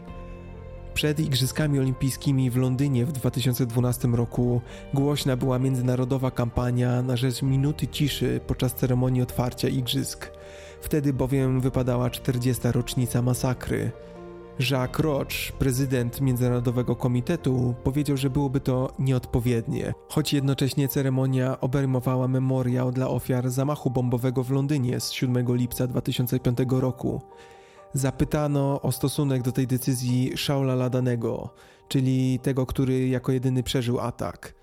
[0.94, 4.62] Przed Igrzyskami Olimpijskimi w Londynie w 2012 roku
[4.94, 10.32] głośna była międzynarodowa kampania na rzecz minuty ciszy podczas ceremonii otwarcia Igrzysk.
[10.82, 12.62] Wtedy bowiem wypadała 40.
[12.72, 13.92] rocznica masakry.
[14.60, 22.92] Jacques Roch, prezydent Międzynarodowego Komitetu, powiedział, że byłoby to nieodpowiednie, choć jednocześnie ceremonia obejmowała memoriał
[22.92, 27.22] dla ofiar zamachu bombowego w Londynie z 7 lipca 2005 roku.
[27.94, 31.50] Zapytano o stosunek do tej decyzji Shaula Ladanego,
[31.88, 34.54] czyli tego, który jako jedyny przeżył atak.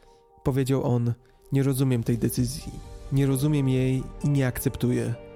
[0.43, 1.13] Powiedział on:
[1.53, 2.73] Nie rozumiem tej decyzji,
[3.13, 5.30] nie rozumiem jej i nie akceptuję.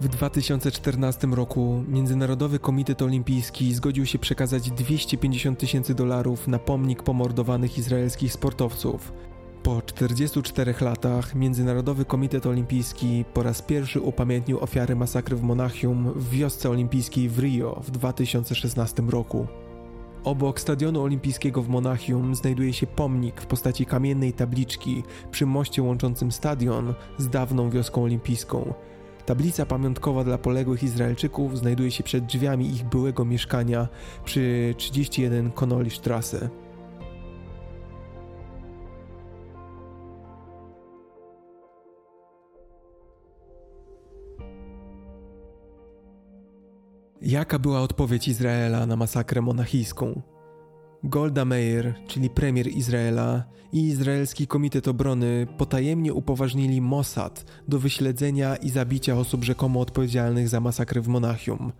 [0.00, 7.78] W 2014 roku Międzynarodowy Komitet Olimpijski zgodził się przekazać 250 tysięcy dolarów na pomnik pomordowanych
[7.78, 9.12] izraelskich sportowców.
[9.62, 16.30] Po 44 latach Międzynarodowy Komitet Olimpijski po raz pierwszy upamiętnił ofiary masakry w Monachium w
[16.30, 19.46] wiosce olimpijskiej w Rio w 2016 roku.
[20.24, 26.32] Obok stadionu olimpijskiego w Monachium znajduje się pomnik w postaci kamiennej tabliczki przy moście łączącym
[26.32, 28.74] stadion z dawną wioską olimpijską–
[29.26, 33.88] Tablica pamiątkowa dla poległych Izraelczyków znajduje się przed drzwiami ich byłego mieszkania
[34.24, 36.48] przy 31 Konolistrasse.
[47.22, 50.31] Jaka była odpowiedź Izraela na masakrę monachijską?
[51.04, 58.70] Golda Meir, czyli premier Izraela i Izraelski Komitet Obrony potajemnie upoważnili Mossad do wyśledzenia i
[58.70, 61.72] zabicia osób rzekomo odpowiedzialnych za masakrę w Monachium.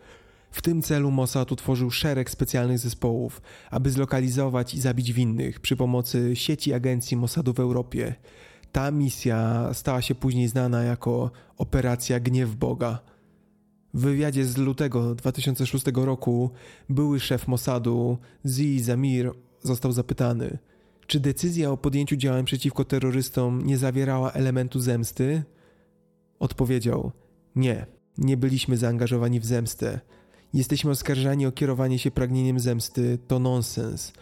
[0.50, 6.36] W tym celu Mossad utworzył szereg specjalnych zespołów, aby zlokalizować i zabić winnych przy pomocy
[6.36, 8.14] sieci agencji Mossadu w Europie.
[8.72, 12.98] Ta misja stała się później znana jako Operacja Gniew Boga–
[13.95, 16.51] w wywiadzie z lutego 2006 roku
[16.88, 19.32] były szef Mossadu Zi Zamir
[19.62, 20.59] został zapytany,
[21.07, 25.43] czy decyzja o podjęciu działań przeciwko terrorystom nie zawierała elementu zemsty?
[26.38, 27.12] Odpowiedział:
[27.57, 27.86] Nie,
[28.18, 30.01] nie byliśmy zaangażowani w zemstę.
[30.55, 33.18] Jesteśmy oskarżani o kierowanie się pragnieniem zemsty.
[33.28, 34.12] To nonsens.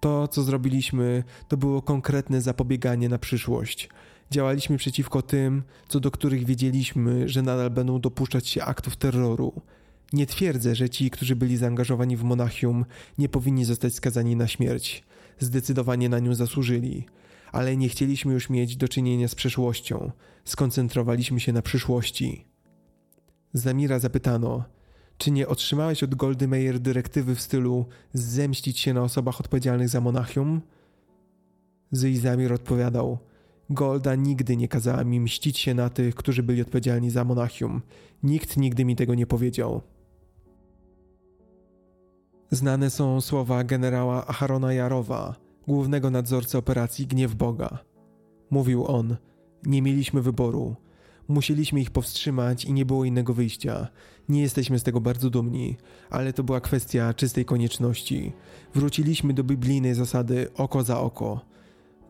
[0.00, 3.88] To, co zrobiliśmy, to było konkretne zapobieganie na przyszłość.
[4.30, 9.52] Działaliśmy przeciwko tym, co do których wiedzieliśmy, że nadal będą dopuszczać się aktów terroru.
[10.12, 12.84] Nie twierdzę, że ci, którzy byli zaangażowani w Monachium,
[13.18, 15.04] nie powinni zostać skazani na śmierć.
[15.38, 17.06] Zdecydowanie na nią zasłużyli.
[17.52, 20.10] Ale nie chcieliśmy już mieć do czynienia z przeszłością.
[20.44, 22.44] Skoncentrowaliśmy się na przyszłości.
[23.52, 24.64] Zamira zapytano,
[25.18, 26.48] czy nie otrzymałeś od Goldy
[26.78, 30.60] dyrektywy w stylu zemścić się na osobach odpowiedzialnych za Monachium?
[31.92, 33.18] Zyj Zamir odpowiadał,
[33.70, 37.82] Golda nigdy nie kazała mi mścić się na tych, którzy byli odpowiedzialni za Monachium.
[38.22, 39.82] Nikt nigdy mi tego nie powiedział.
[42.50, 47.78] Znane są słowa generała Aharona Jarowa, głównego nadzorcy operacji Gniew Boga.
[48.50, 49.16] Mówił on:
[49.66, 50.76] Nie mieliśmy wyboru.
[51.28, 53.88] Musieliśmy ich powstrzymać i nie było innego wyjścia.
[54.28, 55.76] Nie jesteśmy z tego bardzo dumni,
[56.10, 58.32] ale to była kwestia czystej konieczności.
[58.74, 61.40] Wróciliśmy do biblijnej zasady oko za oko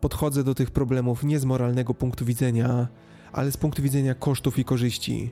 [0.01, 2.87] podchodzę do tych problemów nie z moralnego punktu widzenia,
[3.31, 5.31] ale z punktu widzenia kosztów i korzyści.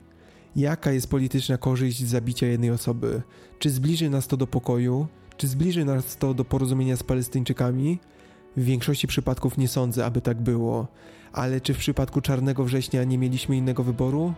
[0.56, 3.22] Jaka jest polityczna korzyść zabicia jednej osoby?
[3.60, 5.08] Czy zbliży nas to do pokoju?
[5.38, 8.00] Czy zbliży nas to do porozumienia z Palestyńczykami?
[8.58, 10.88] W większości przypadków nie sądzę, aby tak było.
[11.34, 14.34] Ale czy w przypadku Czarnego Września nie mieliśmy innego wyboru?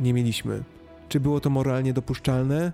[0.00, 0.64] Nie mieliśmy.
[1.08, 2.72] Czy było to moralnie dopuszczalne?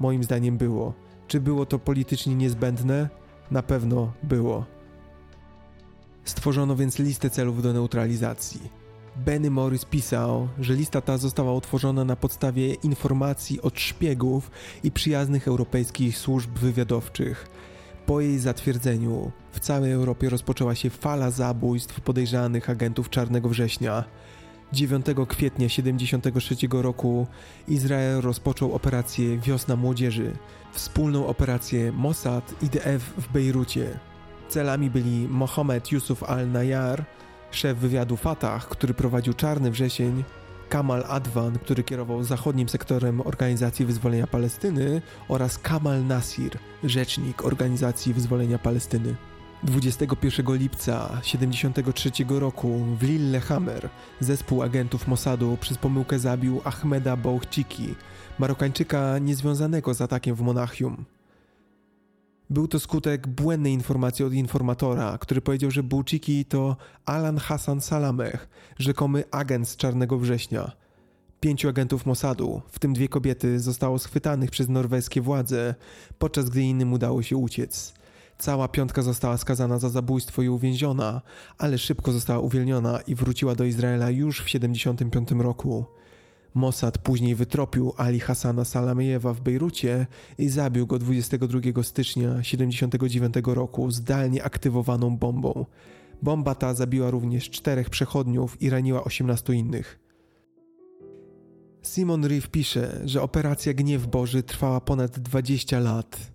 [0.00, 0.92] Moim zdaniem było.
[1.28, 3.08] Czy było to politycznie niezbędne?
[3.50, 4.73] Na pewno było.
[6.24, 8.60] Stworzono więc listę celów do neutralizacji.
[9.16, 14.50] Benny Morris pisał, że lista ta została utworzona na podstawie informacji od szpiegów
[14.82, 17.48] i przyjaznych europejskich służb wywiadowczych.
[18.06, 24.04] Po jej zatwierdzeniu w całej Europie rozpoczęła się fala zabójstw podejrzanych agentów Czarnego Września.
[24.72, 27.26] 9 kwietnia 1973 roku
[27.68, 30.32] Izrael rozpoczął operację Wiosna Młodzieży,
[30.72, 34.13] wspólną operację Mossad i DF w Bejrucie.
[34.48, 37.04] Celami byli Mohamed Yusuf al-Nayar,
[37.50, 40.24] szef wywiadu Fatah, który prowadził Czarny Wrzesień,
[40.68, 48.58] Kamal Adwan, który kierował zachodnim sektorem Organizacji Wyzwolenia Palestyny oraz Kamal Nasir, rzecznik Organizacji Wyzwolenia
[48.58, 49.14] Palestyny.
[49.62, 53.88] 21 lipca 1973 roku w Lillehammer
[54.20, 57.94] zespół agentów Mossadu przez pomyłkę zabił Ahmeda Bouchciki,
[58.38, 61.04] Marokańczyka niezwiązanego z atakiem w Monachium.
[62.50, 66.76] Był to skutek błędnej informacji od informatora, który powiedział, że Bouchiki to
[67.06, 70.72] Alan Hassan Salameh, rzekomy agent z Czarnego Września.
[71.40, 75.74] Pięciu agentów Mossadu, w tym dwie kobiety, zostało schwytanych przez norweskie władze,
[76.18, 77.94] podczas gdy innym udało się uciec.
[78.38, 81.22] Cała piątka została skazana za zabójstwo i uwięziona,
[81.58, 85.84] ale szybko została uwolniona i wróciła do Izraela już w 1975 roku.
[86.54, 90.06] Mossad później wytropił Ali Hassana Salamejewa w Bejrucie
[90.38, 95.66] i zabił go 22 stycznia 1979 roku zdalnie aktywowaną bombą.
[96.22, 100.00] Bomba ta zabiła również czterech przechodniów i raniła 18 innych.
[101.82, 106.32] Simon Reeve pisze, że operacja Gniew Boży trwała ponad 20 lat.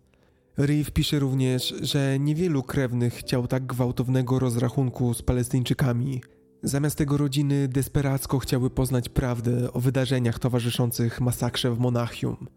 [0.58, 6.22] Reeve pisze również, że niewielu krewnych chciał tak gwałtownego rozrachunku z Palestyńczykami.
[6.64, 12.48] Zamiast tego rodziny desperacko chciały poznać prawdę o wydarzeniach towarzyszących masakrze w Monachium.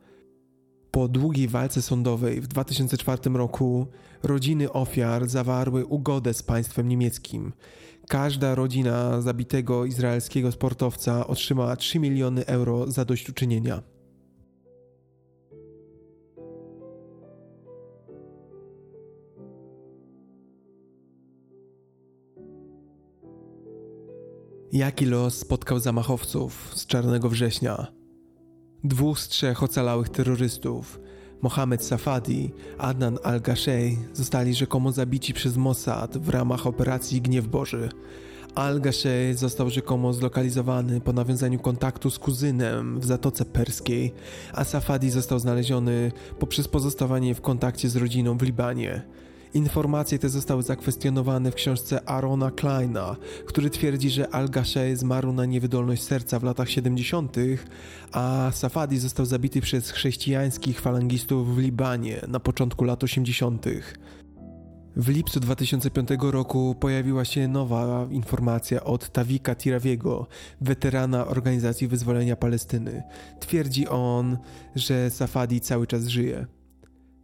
[0.91, 3.87] Po długiej walce sądowej w 2004 roku
[4.23, 7.53] rodziny ofiar zawarły ugodę z państwem niemieckim.
[8.09, 13.83] Każda rodzina zabitego izraelskiego sportowca otrzymała 3 miliony euro zadośćuczynienia.
[24.73, 27.87] Jaki los spotkał zamachowców z Czarnego Września?
[28.85, 31.01] Dwóch z trzech ocalałych terrorystów,
[31.43, 37.89] Mohamed Safadi, Adnan al-Gashey, zostali rzekomo zabici przez Mossad w ramach operacji Gniew Boży.
[38.55, 44.13] Al-Gashey został rzekomo zlokalizowany po nawiązaniu kontaktu z kuzynem w Zatoce Perskiej,
[44.53, 49.03] a Safadi został znaleziony poprzez pozostawanie w kontakcie z rodziną w Libanie.
[49.55, 56.03] Informacje te zostały zakwestionowane w książce Arona Kleina, który twierdzi, że Al-Gashey zmarł na niewydolność
[56.03, 57.37] serca w latach 70.,
[58.13, 63.67] a Safadi został zabity przez chrześcijańskich falangistów w Libanie na początku lat 80.
[64.97, 70.27] W lipcu 2005 roku pojawiła się nowa informacja od Tawika Tirawiego,
[70.61, 73.03] weterana Organizacji Wyzwolenia Palestyny.
[73.41, 74.39] Twierdzi on,
[74.75, 76.47] że Safadi cały czas żyje.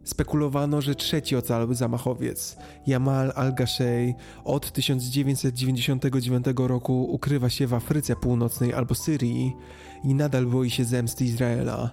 [0.03, 8.73] Spekulowano, że trzeci ocalały zamachowiec, Jamal al-Gashey, od 1999 roku ukrywa się w Afryce Północnej
[8.73, 9.55] albo Syrii
[10.03, 11.91] i nadal boi się zemsty Izraela.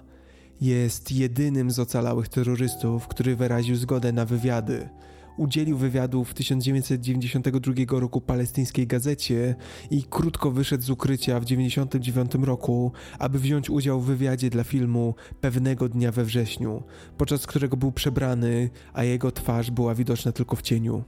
[0.61, 4.89] Jest jedynym z ocalałych terrorystów, który wyraził zgodę na wywiady
[5.37, 9.55] udzielił wywiadu w 1992 roku palestyńskiej gazecie
[9.91, 15.15] i krótko wyszedł z ukrycia w 1999 roku, aby wziąć udział w wywiadzie dla filmu
[15.41, 16.83] Pewnego dnia we wrześniu,
[17.17, 21.03] podczas którego był przebrany, a jego twarz była widoczna tylko w cieniu.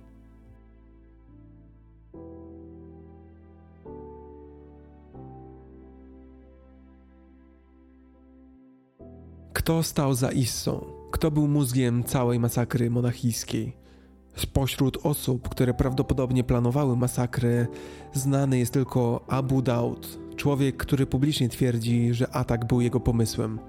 [9.54, 10.86] Kto stał za Issą?
[11.12, 13.89] Kto był mózgiem całej masakry monachijskiej?
[14.36, 17.68] Spośród osób, które prawdopodobnie planowały masakrę,
[18.14, 23.60] znany jest tylko Abu Daud, człowiek, który publicznie twierdzi, że atak był jego pomysłem.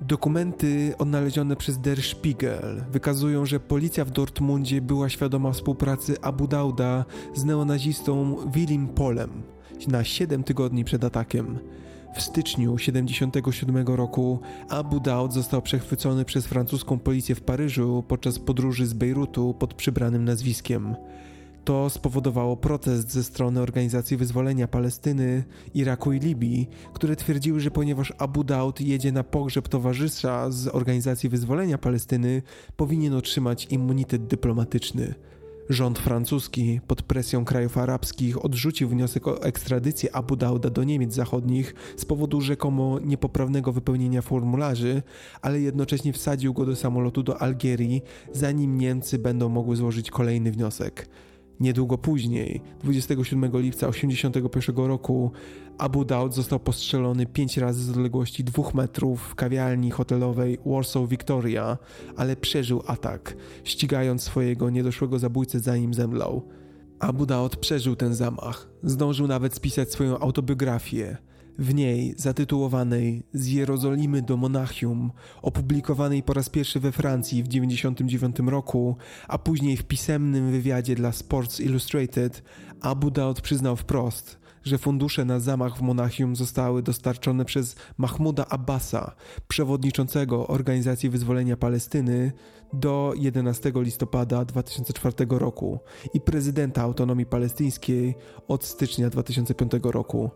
[0.00, 7.04] Dokumenty odnalezione przez Der Spiegel wykazują, że policja w Dortmundzie była świadoma współpracy Abu Dauda
[7.34, 9.42] z neonazistą Willim Polem
[9.88, 11.58] na 7 tygodni przed atakiem.
[12.14, 18.86] W styczniu 1977 roku Abu Daud został przechwycony przez francuską policję w Paryżu podczas podróży
[18.86, 20.96] z Bejrutu pod przybranym nazwiskiem.
[21.64, 25.44] To spowodowało protest ze strony Organizacji Wyzwolenia Palestyny,
[25.74, 31.28] Iraku i Libii, które twierdziły, że ponieważ Abu Daud jedzie na pogrzeb towarzysza z Organizacji
[31.28, 32.42] Wyzwolenia Palestyny,
[32.76, 35.14] powinien otrzymać immunitet dyplomatyczny.
[35.68, 41.74] Rząd francuski pod presją krajów arabskich odrzucił wniosek o ekstradycję Abu Dauda do Niemiec Zachodnich
[41.96, 45.02] z powodu rzekomo niepoprawnego wypełnienia formularzy,
[45.42, 48.02] ale jednocześnie wsadził go do samolotu do Algierii,
[48.32, 51.08] zanim Niemcy będą mogły złożyć kolejny wniosek.
[51.60, 55.32] Niedługo później, 27 lipca 1981 roku,
[55.78, 61.78] Abu Daud został postrzelony pięć razy z odległości dwóch metrów w kawiarni hotelowej Warsaw Victoria,
[62.16, 66.48] ale przeżył atak, ścigając swojego niedoszłego zabójcę zanim zemdlał.
[66.98, 71.16] Abu Daud przeżył ten zamach, zdążył nawet spisać swoją autobiografię.
[71.58, 78.50] W niej, zatytułowanej Z Jerozolimy do Monachium, opublikowanej po raz pierwszy we Francji w 1999
[78.50, 78.96] roku,
[79.28, 82.42] a później w pisemnym wywiadzie dla Sports Illustrated,
[82.80, 89.14] Abu Daud przyznał wprost, że fundusze na zamach w Monachium zostały dostarczone przez Mahmuda Abbasa,
[89.48, 92.32] przewodniczącego Organizacji Wyzwolenia Palestyny,
[92.72, 95.78] do 11 listopada 2004 roku
[96.14, 98.14] i prezydenta autonomii palestyńskiej
[98.48, 100.30] od stycznia 2005 roku.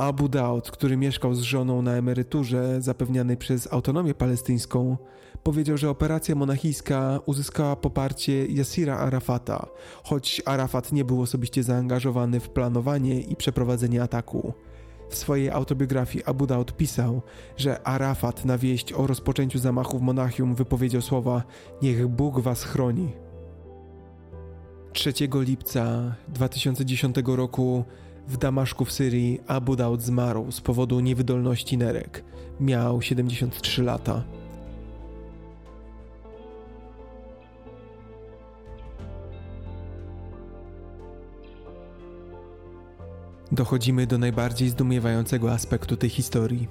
[0.00, 4.96] Abu Daud, który mieszkał z żoną na emeryturze zapewnianej przez autonomię palestyńską,
[5.42, 9.66] powiedział, że operacja monachijska uzyskała poparcie Yasira Arafata,
[10.04, 14.52] choć Arafat nie był osobiście zaangażowany w planowanie i przeprowadzenie ataku.
[15.08, 17.22] W swojej autobiografii Abu Daud pisał,
[17.56, 21.42] że Arafat na wieść o rozpoczęciu zamachu w Monachium wypowiedział słowa
[21.82, 23.12] Niech Bóg was chroni.
[24.92, 27.84] 3 lipca 2010 roku
[28.28, 32.24] w Damaszku w Syrii Abu Daud zmarł z powodu niewydolności nerek.
[32.60, 34.22] Miał 73 lata.
[43.52, 46.68] Dochodzimy do najbardziej zdumiewającego aspektu tej historii.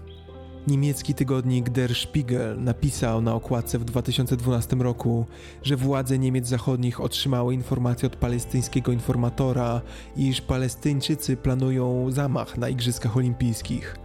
[0.68, 5.26] Niemiecki tygodnik Der Spiegel napisał na okładce w 2012 roku,
[5.64, 9.82] że władze Niemiec Zachodnich otrzymały informację od palestyńskiego informatora,
[10.16, 13.95] iż Palestyńczycy planują zamach na Igrzyskach Olimpijskich.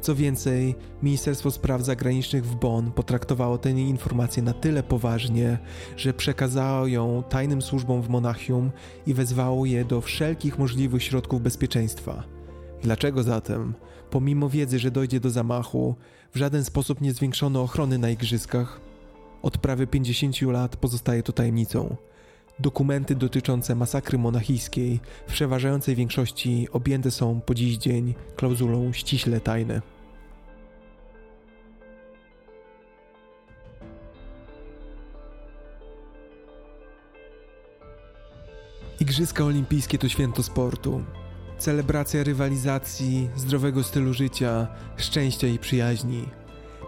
[0.00, 5.58] Co więcej, Ministerstwo Spraw Zagranicznych w Bonn potraktowało tę informację na tyle poważnie,
[5.96, 8.70] że przekazało ją tajnym służbom w Monachium
[9.06, 12.41] i wezwało je do wszelkich możliwych środków bezpieczeństwa.
[12.82, 13.74] Dlaczego zatem,
[14.10, 15.94] pomimo wiedzy, że dojdzie do zamachu,
[16.34, 18.80] w żaden sposób nie zwiększono ochrony na igrzyskach?
[19.42, 21.96] Od prawie 50 lat pozostaje to tajemnicą.
[22.58, 29.82] Dokumenty dotyczące masakry monachijskiej w przeważającej większości objęte są po dziś dzień klauzulą ściśle tajne.
[39.00, 41.02] Igrzyska Olimpijskie to święto sportu.
[41.62, 46.24] Celebracja rywalizacji, zdrowego stylu życia, szczęścia i przyjaźni.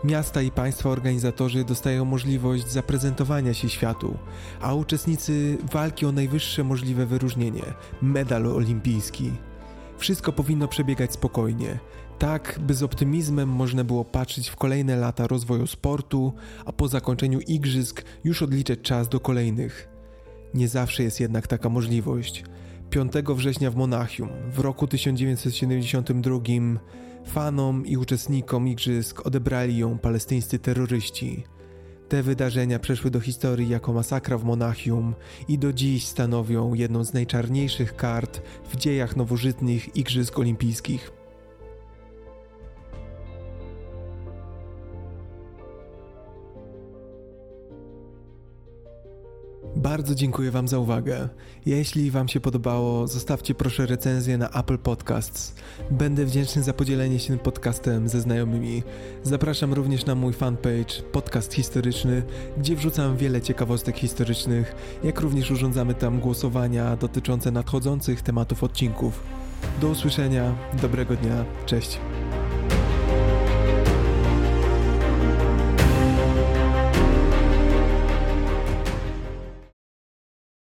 [0.04, 4.18] Miasta i państwa organizatorzy dostają możliwość zaprezentowania się światu,
[4.60, 7.62] a uczestnicy walki o najwyższe możliwe wyróżnienie
[8.02, 9.32] medal olimpijski.
[9.98, 11.78] Wszystko powinno przebiegać spokojnie,
[12.18, 16.32] tak by z optymizmem można było patrzeć w kolejne lata rozwoju sportu,
[16.64, 19.88] a po zakończeniu igrzysk już odliczać czas do kolejnych.
[20.54, 22.44] Nie zawsze jest jednak taka możliwość.
[22.94, 26.38] 5 września w Monachium w roku 1972
[27.26, 31.44] fanom i uczestnikom igrzysk odebrali ją palestyńscy terroryści.
[32.08, 35.14] Te wydarzenia przeszły do historii jako masakra w Monachium
[35.48, 41.23] i do dziś stanowią jedną z najczarniejszych kart w dziejach nowożytnych Igrzysk Olimpijskich.
[49.76, 51.28] Bardzo dziękuję Wam za uwagę.
[51.66, 55.54] Jeśli Wam się podobało, zostawcie proszę recenzję na Apple Podcasts.
[55.90, 58.82] Będę wdzięczny za podzielenie się podcastem ze znajomymi.
[59.22, 62.22] Zapraszam również na mój fanpage Podcast Historyczny,
[62.58, 69.22] gdzie wrzucam wiele ciekawostek historycznych, jak również urządzamy tam głosowania dotyczące nadchodzących tematów odcinków.
[69.80, 71.98] Do usłyszenia, dobrego dnia, cześć.